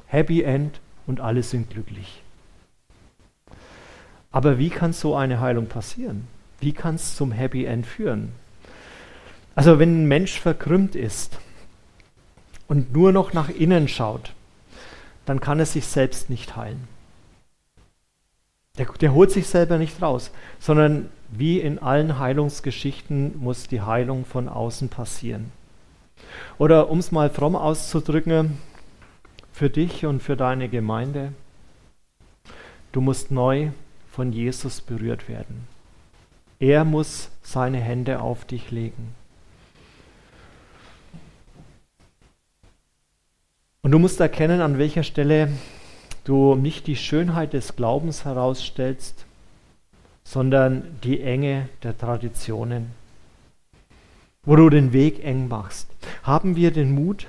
Happy 0.06 0.42
End 0.42 0.80
und 1.06 1.20
alle 1.20 1.42
sind 1.42 1.70
glücklich. 1.70 2.22
Aber 4.30 4.58
wie 4.58 4.70
kann 4.70 4.92
so 4.92 5.16
eine 5.16 5.40
Heilung 5.40 5.66
passieren? 5.66 6.28
Wie 6.60 6.72
kann 6.72 6.96
es 6.96 7.16
zum 7.16 7.32
Happy 7.32 7.64
End 7.64 7.86
führen? 7.86 8.32
Also 9.54 9.78
wenn 9.78 10.02
ein 10.02 10.08
Mensch 10.08 10.38
verkrümmt 10.38 10.94
ist 10.94 11.38
und 12.68 12.92
nur 12.92 13.12
noch 13.12 13.32
nach 13.32 13.48
innen 13.48 13.88
schaut, 13.88 14.32
dann 15.26 15.40
kann 15.40 15.58
er 15.58 15.66
sich 15.66 15.86
selbst 15.86 16.30
nicht 16.30 16.56
heilen. 16.56 16.86
Der, 18.78 18.86
der 18.86 19.12
holt 19.12 19.32
sich 19.32 19.48
selber 19.48 19.78
nicht 19.78 20.00
raus, 20.00 20.30
sondern 20.60 21.08
wie 21.30 21.60
in 21.60 21.78
allen 21.80 22.18
Heilungsgeschichten 22.18 23.38
muss 23.38 23.66
die 23.66 23.80
Heilung 23.80 24.24
von 24.24 24.48
außen 24.48 24.88
passieren. 24.88 25.50
Oder 26.58 26.90
um 26.90 26.98
es 26.98 27.12
mal 27.12 27.30
fromm 27.30 27.56
auszudrücken, 27.56 28.58
für 29.52 29.70
dich 29.70 30.06
und 30.06 30.22
für 30.22 30.36
deine 30.36 30.68
Gemeinde, 30.68 31.32
du 32.92 33.00
musst 33.00 33.30
neu 33.30 33.70
von 34.10 34.32
Jesus 34.32 34.80
berührt 34.80 35.28
werden. 35.28 35.66
Er 36.60 36.84
muss 36.84 37.30
seine 37.42 37.78
Hände 37.78 38.20
auf 38.20 38.44
dich 38.44 38.70
legen. 38.70 39.14
Und 43.82 43.92
du 43.92 43.98
musst 43.98 44.20
erkennen, 44.20 44.60
an 44.60 44.78
welcher 44.78 45.02
Stelle 45.02 45.52
du 46.24 46.56
nicht 46.56 46.86
die 46.86 46.96
Schönheit 46.96 47.52
des 47.52 47.76
Glaubens 47.76 48.24
herausstellst, 48.24 49.24
sondern 50.24 50.98
die 51.02 51.20
Enge 51.20 51.68
der 51.82 51.96
Traditionen 51.96 52.98
wo 54.48 54.56
du 54.56 54.70
den 54.70 54.94
Weg 54.94 55.22
eng 55.22 55.46
machst. 55.46 55.88
Haben 56.28 56.56
wir 56.56 56.72
den 56.72 56.94
Mut, 56.94 57.26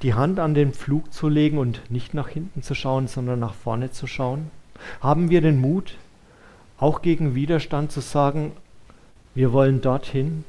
die 0.00 0.14
Hand 0.14 0.40
an 0.40 0.54
den 0.54 0.72
Flug 0.72 1.12
zu 1.12 1.28
legen 1.28 1.58
und 1.58 1.90
nicht 1.90 2.14
nach 2.14 2.28
hinten 2.28 2.62
zu 2.62 2.74
schauen, 2.74 3.08
sondern 3.08 3.38
nach 3.38 3.52
vorne 3.52 3.90
zu 3.90 4.06
schauen? 4.06 4.50
Haben 5.02 5.28
wir 5.28 5.42
den 5.42 5.60
Mut, 5.60 5.98
auch 6.78 7.02
gegen 7.02 7.34
Widerstand 7.34 7.92
zu 7.92 8.00
sagen, 8.00 8.52
wir 9.34 9.52
wollen 9.52 9.82
dorthin 9.82 10.44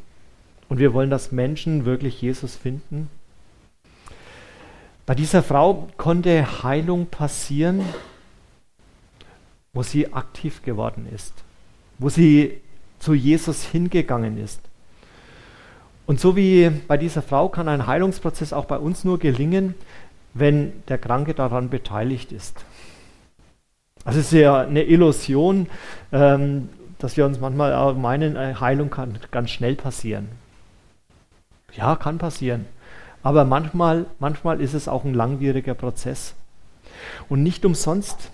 und 0.69 0.79
wir 0.79 0.93
wollen, 0.93 1.09
dass 1.09 1.33
Menschen 1.33 1.83
wirklich 1.83 2.21
Jesus 2.21 2.55
finden? 2.55 3.09
Bei 5.05 5.13
dieser 5.13 5.43
Frau 5.43 5.89
konnte 5.97 6.63
Heilung 6.63 7.07
passieren, 7.07 7.81
wo 9.73 9.83
sie 9.83 10.13
aktiv 10.13 10.61
geworden 10.63 11.05
ist, 11.13 11.33
wo 11.99 12.07
sie 12.07 12.61
zu 12.99 13.13
Jesus 13.13 13.65
hingegangen 13.65 14.37
ist. 14.37 14.61
Und 16.05 16.19
so 16.19 16.35
wie 16.35 16.69
bei 16.87 16.97
dieser 16.97 17.21
Frau 17.21 17.49
kann 17.49 17.67
ein 17.67 17.87
Heilungsprozess 17.87 18.53
auch 18.53 18.65
bei 18.65 18.77
uns 18.77 19.03
nur 19.03 19.17
gelingen, 19.19 19.73
wenn 20.33 20.83
der 20.87 20.97
Kranke 20.97 21.33
daran 21.33 21.69
beteiligt 21.69 22.31
ist. 22.31 22.63
Also 24.03 24.19
es 24.19 24.27
ist 24.31 24.39
ja 24.39 24.61
eine 24.61 24.83
Illusion, 24.83 25.67
ähm, 26.11 26.69
dass 26.99 27.17
wir 27.17 27.25
uns 27.25 27.39
manchmal 27.39 27.73
auch 27.73 27.95
meinen, 27.95 28.59
Heilung 28.59 28.89
kann 28.89 29.17
ganz 29.31 29.49
schnell 29.49 29.75
passieren. 29.75 30.29
Ja, 31.73 31.95
kann 31.95 32.19
passieren. 32.19 32.65
Aber 33.23 33.43
manchmal, 33.43 34.05
manchmal 34.19 34.61
ist 34.61 34.75
es 34.75 34.87
auch 34.87 35.03
ein 35.03 35.15
langwieriger 35.15 35.73
Prozess. 35.73 36.35
Und 37.27 37.41
nicht 37.41 37.65
umsonst 37.65 38.29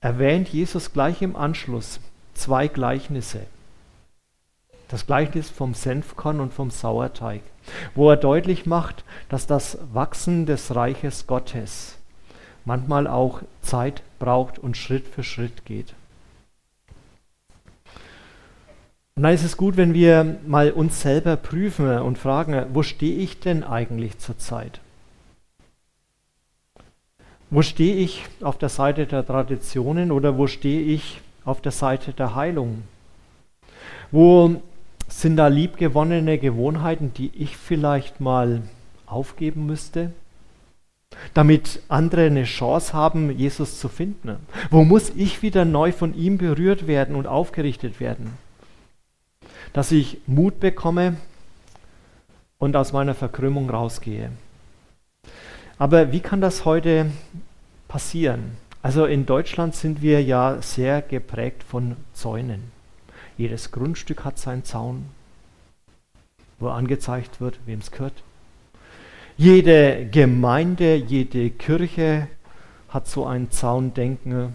erwähnt 0.00 0.48
Jesus 0.48 0.92
gleich 0.92 1.22
im 1.22 1.36
Anschluss 1.36 2.00
zwei 2.34 2.68
Gleichnisse 2.68 3.42
das 4.88 5.06
Gleichnis 5.06 5.50
vom 5.50 5.74
Senfkorn 5.74 6.40
und 6.40 6.52
vom 6.52 6.70
Sauerteig, 6.70 7.42
wo 7.94 8.10
er 8.10 8.16
deutlich 8.16 8.66
macht, 8.66 9.04
dass 9.28 9.46
das 9.46 9.78
Wachsen 9.92 10.46
des 10.46 10.74
Reiches 10.74 11.26
Gottes 11.26 11.98
manchmal 12.64 13.06
auch 13.06 13.40
Zeit 13.62 14.02
braucht 14.18 14.58
und 14.58 14.76
Schritt 14.76 15.06
für 15.06 15.22
Schritt 15.22 15.64
geht. 15.64 15.94
Und 19.16 19.24
dann 19.24 19.34
ist 19.34 19.42
es 19.42 19.56
gut, 19.56 19.76
wenn 19.76 19.94
wir 19.94 20.38
mal 20.46 20.70
uns 20.70 21.00
selber 21.00 21.36
prüfen 21.36 21.98
und 21.98 22.18
fragen, 22.18 22.66
wo 22.72 22.84
stehe 22.84 23.16
ich 23.16 23.40
denn 23.40 23.64
eigentlich 23.64 24.18
zurzeit? 24.18 24.80
Wo 27.50 27.62
stehe 27.62 27.96
ich 27.96 28.26
auf 28.42 28.58
der 28.58 28.68
Seite 28.68 29.06
der 29.06 29.26
Traditionen 29.26 30.12
oder 30.12 30.38
wo 30.38 30.46
stehe 30.46 30.82
ich 30.82 31.20
auf 31.44 31.60
der 31.60 31.72
Seite 31.72 32.12
der 32.12 32.34
Heilung? 32.34 32.84
Wo 34.12 34.62
sind 35.08 35.36
da 35.36 35.48
liebgewonnene 35.48 36.38
Gewohnheiten, 36.38 37.12
die 37.14 37.30
ich 37.34 37.56
vielleicht 37.56 38.20
mal 38.20 38.62
aufgeben 39.06 39.66
müsste, 39.66 40.12
damit 41.34 41.80
andere 41.88 42.26
eine 42.26 42.44
Chance 42.44 42.92
haben, 42.92 43.30
Jesus 43.30 43.80
zu 43.80 43.88
finden? 43.88 44.36
Wo 44.70 44.84
muss 44.84 45.10
ich 45.10 45.42
wieder 45.42 45.64
neu 45.64 45.92
von 45.92 46.14
ihm 46.14 46.38
berührt 46.38 46.86
werden 46.86 47.16
und 47.16 47.26
aufgerichtet 47.26 48.00
werden? 48.00 48.36
Dass 49.72 49.92
ich 49.92 50.18
Mut 50.26 50.60
bekomme 50.60 51.16
und 52.58 52.76
aus 52.76 52.92
meiner 52.92 53.14
Verkrümmung 53.14 53.70
rausgehe. 53.70 54.30
Aber 55.78 56.12
wie 56.12 56.20
kann 56.20 56.40
das 56.40 56.64
heute 56.64 57.10
passieren? 57.86 58.56
Also 58.82 59.06
in 59.06 59.26
Deutschland 59.26 59.74
sind 59.74 60.02
wir 60.02 60.22
ja 60.22 60.60
sehr 60.60 61.02
geprägt 61.02 61.62
von 61.62 61.96
Zäunen. 62.12 62.77
Jedes 63.38 63.70
Grundstück 63.70 64.24
hat 64.24 64.36
seinen 64.36 64.64
Zaun, 64.64 65.06
wo 66.58 66.68
angezeigt 66.68 67.40
wird, 67.40 67.60
wem 67.66 67.78
es 67.78 67.92
gehört. 67.92 68.24
Jede 69.36 70.06
Gemeinde, 70.10 70.96
jede 70.96 71.50
Kirche 71.50 72.26
hat 72.88 73.06
so 73.06 73.26
ein 73.26 73.52
Zaundenken. 73.52 74.54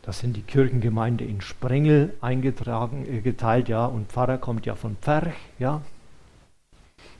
Das 0.00 0.20
sind 0.20 0.34
die 0.34 0.42
Kirchengemeinde 0.42 1.24
in 1.24 1.42
Sprengel 1.42 2.14
eingetragen, 2.22 3.06
äh, 3.06 3.20
geteilt, 3.20 3.68
ja, 3.68 3.84
und 3.84 4.10
Pfarrer 4.10 4.38
kommt 4.38 4.64
ja 4.64 4.76
von 4.76 4.96
Pferch, 4.96 5.34
ja. 5.58 5.82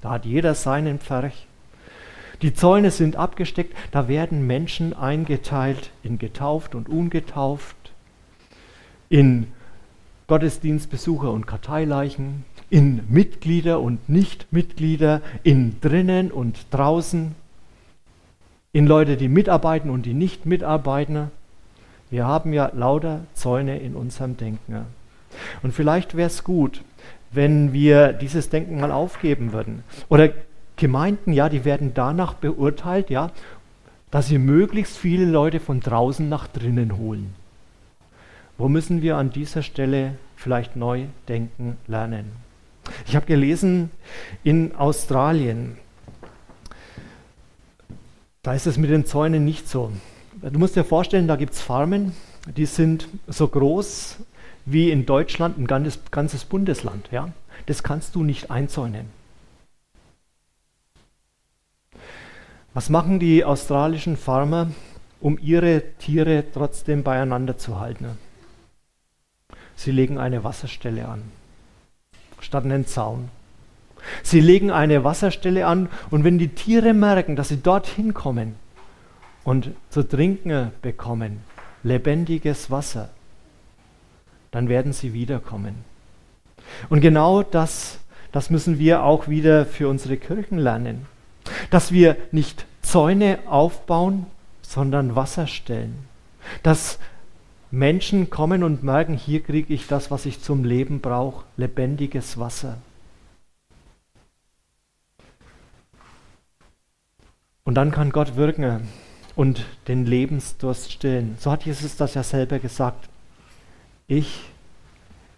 Da 0.00 0.10
hat 0.10 0.24
jeder 0.24 0.54
seinen 0.54 0.98
Pferch. 0.98 1.46
Die 2.40 2.54
Zäune 2.54 2.90
sind 2.90 3.16
abgesteckt, 3.16 3.76
da 3.90 4.08
werden 4.08 4.46
Menschen 4.46 4.94
eingeteilt 4.94 5.90
in 6.02 6.18
getauft 6.18 6.74
und 6.74 6.88
ungetauft, 6.88 7.76
in 9.10 9.52
Gottesdienstbesucher 10.26 11.30
und 11.30 11.46
Karteileichen, 11.46 12.44
in 12.70 13.00
Mitglieder 13.08 13.80
und 13.80 14.08
Nichtmitglieder, 14.08 15.20
in 15.42 15.80
drinnen 15.80 16.30
und 16.30 16.66
draußen, 16.70 17.34
in 18.72 18.86
Leute, 18.86 19.16
die 19.16 19.28
mitarbeiten 19.28 19.90
und 19.90 20.06
die 20.06 20.14
nicht 20.14 20.46
mitarbeiten. 20.46 21.30
Wir 22.10 22.26
haben 22.26 22.52
ja 22.52 22.70
lauter 22.74 23.20
Zäune 23.34 23.78
in 23.78 23.94
unserem 23.94 24.36
Denken. 24.36 24.86
Und 25.62 25.72
vielleicht 25.72 26.16
wäre 26.16 26.28
es 26.28 26.42
gut, 26.42 26.82
wenn 27.30 27.72
wir 27.72 28.12
dieses 28.12 28.48
Denken 28.48 28.80
mal 28.80 28.92
aufgeben 28.92 29.52
würden. 29.52 29.84
Oder 30.08 30.30
Gemeinden, 30.76 31.32
ja, 31.32 31.48
die 31.48 31.64
werden 31.64 31.92
danach 31.94 32.34
beurteilt, 32.34 33.10
ja, 33.10 33.30
dass 34.10 34.28
sie 34.28 34.38
möglichst 34.38 34.96
viele 34.96 35.24
Leute 35.24 35.60
von 35.60 35.80
draußen 35.80 36.28
nach 36.28 36.48
drinnen 36.48 36.96
holen. 36.96 37.34
Wo 38.56 38.68
müssen 38.68 39.02
wir 39.02 39.16
an 39.16 39.30
dieser 39.30 39.62
Stelle 39.62 40.16
vielleicht 40.36 40.76
neu 40.76 41.06
denken 41.28 41.76
lernen? 41.88 42.32
Ich 43.06 43.16
habe 43.16 43.26
gelesen, 43.26 43.90
in 44.44 44.76
Australien, 44.76 45.76
da 48.42 48.54
ist 48.54 48.66
es 48.66 48.76
mit 48.76 48.90
den 48.90 49.06
Zäunen 49.06 49.44
nicht 49.44 49.68
so. 49.68 49.90
Du 50.40 50.58
musst 50.58 50.76
dir 50.76 50.84
vorstellen, 50.84 51.26
da 51.26 51.36
gibt 51.36 51.54
es 51.54 51.62
Farmen, 51.62 52.14
die 52.56 52.66
sind 52.66 53.08
so 53.26 53.48
groß 53.48 54.18
wie 54.66 54.90
in 54.90 55.06
Deutschland 55.06 55.58
ein 55.58 55.66
ganzes, 55.66 55.98
ganzes 56.10 56.44
Bundesland. 56.44 57.08
Ja? 57.10 57.30
Das 57.66 57.82
kannst 57.82 58.14
du 58.14 58.22
nicht 58.22 58.50
einzäunen. 58.50 59.06
Was 62.72 62.90
machen 62.90 63.18
die 63.18 63.44
australischen 63.44 64.16
Farmer, 64.16 64.70
um 65.20 65.38
ihre 65.38 65.82
Tiere 65.98 66.44
trotzdem 66.52 67.02
beieinander 67.02 67.56
zu 67.56 67.80
halten? 67.80 68.18
Sie 69.76 69.90
legen 69.90 70.18
eine 70.18 70.44
Wasserstelle 70.44 71.08
an, 71.08 71.22
statt 72.40 72.64
einen 72.64 72.86
Zaun. 72.86 73.28
Sie 74.22 74.40
legen 74.40 74.70
eine 74.70 75.04
Wasserstelle 75.04 75.66
an 75.66 75.88
und 76.10 76.24
wenn 76.24 76.38
die 76.38 76.48
Tiere 76.48 76.92
merken, 76.94 77.36
dass 77.36 77.48
sie 77.48 77.62
dorthin 77.62 78.14
kommen 78.14 78.54
und 79.44 79.70
zu 79.90 80.02
trinken 80.02 80.72
bekommen, 80.82 81.40
lebendiges 81.82 82.70
Wasser, 82.70 83.10
dann 84.50 84.68
werden 84.68 84.92
sie 84.92 85.12
wiederkommen. 85.12 85.84
Und 86.88 87.00
genau 87.00 87.42
das, 87.42 87.98
das 88.32 88.50
müssen 88.50 88.78
wir 88.78 89.02
auch 89.02 89.28
wieder 89.28 89.66
für 89.66 89.88
unsere 89.88 90.16
Kirchen 90.16 90.58
lernen. 90.58 91.06
Dass 91.70 91.92
wir 91.92 92.16
nicht 92.32 92.66
Zäune 92.82 93.38
aufbauen, 93.46 94.26
sondern 94.62 95.14
Wasserstellen. 95.14 95.94
Dass 96.62 96.98
Menschen 97.74 98.30
kommen 98.30 98.62
und 98.62 98.84
merken, 98.84 99.14
hier 99.14 99.42
kriege 99.42 99.74
ich 99.74 99.88
das, 99.88 100.10
was 100.10 100.26
ich 100.26 100.40
zum 100.40 100.64
Leben 100.64 101.00
brauche, 101.00 101.44
lebendiges 101.56 102.38
Wasser. 102.38 102.78
Und 107.64 107.74
dann 107.74 107.90
kann 107.90 108.10
Gott 108.10 108.36
wirken 108.36 108.88
und 109.34 109.64
den 109.88 110.06
Lebensdurst 110.06 110.92
stillen. 110.92 111.36
So 111.40 111.50
hat 111.50 111.64
Jesus 111.64 111.96
das 111.96 112.14
ja 112.14 112.22
selber 112.22 112.60
gesagt. 112.60 113.08
Ich, 114.06 114.42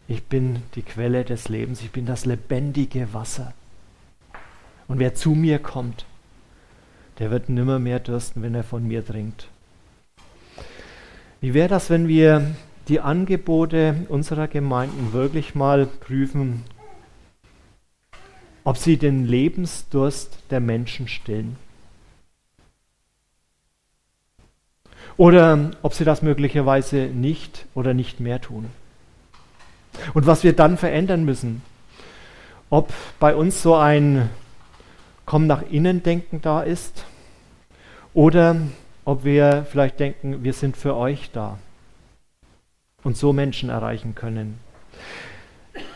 ich 0.07 0.25
bin 0.25 0.63
die 0.75 0.83
Quelle 0.83 1.25
des 1.25 1.49
Lebens, 1.49 1.81
ich 1.81 1.93
bin 1.93 2.05
das 2.05 2.27
lebendige 2.27 3.15
Wasser. 3.15 3.55
Und 4.89 4.99
wer 4.99 5.15
zu 5.15 5.31
mir 5.31 5.59
kommt, 5.59 6.05
der 7.19 7.31
wird 7.31 7.49
nimmer 7.49 7.79
mehr 7.79 8.01
dürsten, 8.01 8.43
wenn 8.43 8.55
er 8.55 8.65
von 8.65 8.87
mir 8.87 9.07
trinkt. 9.07 9.49
Wie 11.41 11.55
wäre 11.55 11.69
das, 11.69 11.91
wenn 11.91 12.09
wir 12.09 12.55
die 12.89 13.01
Angebote 13.01 14.07
unserer 14.09 14.49
Gemeinden 14.49 15.13
wirklich 15.13 15.55
mal 15.55 15.87
prüfen, 15.87 16.65
ob 18.65 18.77
sie 18.79 18.97
den 18.97 19.27
Lebensdurst 19.27 20.39
der 20.51 20.61
Menschen 20.61 21.09
stillen? 21.09 21.57
Oder 25.17 25.71
ob 25.83 25.95
sie 25.95 26.05
das 26.05 26.23
möglicherweise 26.23 27.07
nicht 27.07 27.67
oder 27.75 27.95
nicht 27.95 28.21
mehr 28.21 28.41
tun. 28.41 28.67
Und 30.15 30.27
was 30.27 30.45
wir 30.45 30.55
dann 30.55 30.77
verändern 30.77 31.25
müssen, 31.25 31.63
ob 32.71 32.93
bei 33.19 33.35
uns 33.35 33.63
so 33.63 33.75
ein 33.75 34.31
Komm 35.25 35.49
nach 35.49 35.63
innen 35.71 36.05
denken 36.05 36.41
da 36.41 36.63
ist 36.63 37.05
oder 38.15 38.57
ob 39.07 39.25
wir 39.25 39.67
vielleicht 39.71 39.99
denken, 39.99 40.45
wir 40.45 40.53
sind 40.53 40.77
für 40.77 40.95
euch 40.95 41.31
da 41.33 41.59
und 43.03 43.17
so 43.17 43.33
Menschen 43.33 43.71
erreichen 43.71 44.15
können. 44.15 44.61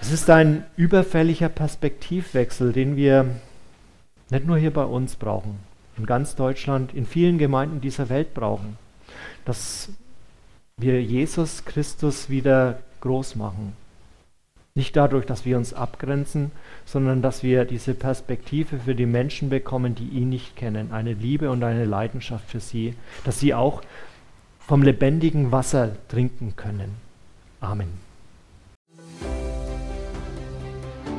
Es 0.01 0.11
ist 0.11 0.31
ein 0.31 0.65
überfälliger 0.77 1.51
Perspektivwechsel, 1.51 2.73
den 2.73 2.97
wir 2.97 3.27
nicht 4.31 4.47
nur 4.47 4.57
hier 4.57 4.73
bei 4.73 4.85
uns 4.85 5.17
brauchen, 5.17 5.59
in 5.99 6.07
ganz 6.07 6.35
Deutschland, 6.37 6.95
in 6.95 7.05
vielen 7.05 7.37
Gemeinden 7.37 7.83
dieser 7.83 8.09
Welt 8.09 8.33
brauchen 8.33 8.79
dass 9.45 9.89
wir 10.77 11.03
Jesus 11.03 11.65
Christus 11.65 12.31
wieder 12.31 12.81
groß 13.01 13.37
machen. 13.37 13.75
Nicht 14.75 14.97
dadurch, 14.97 15.27
dass 15.27 15.45
wir 15.45 15.57
uns 15.57 15.75
abgrenzen, 15.75 16.53
sondern 16.85 17.23
dass 17.23 17.43
wir 17.43 17.65
diese 17.65 17.93
Perspektive 17.95 18.79
für 18.79 18.95
die 18.95 19.07
Menschen 19.07 19.51
bekommen, 19.51 19.95
die 19.97 20.09
ihn 20.09 20.29
nicht 20.29 20.55
kennen. 20.55 20.93
Eine 20.93 21.15
Liebe 21.15 21.51
und 21.51 21.63
eine 21.65 21.85
Leidenschaft 21.85 22.49
für 22.49 22.61
sie, 22.61 22.95
dass 23.25 23.41
sie 23.41 23.53
auch 23.53 23.83
vom 24.61 24.83
lebendigen 24.83 25.51
Wasser 25.51 25.97
trinken 26.09 26.55
können. 26.55 26.95
Amen. 27.61 27.89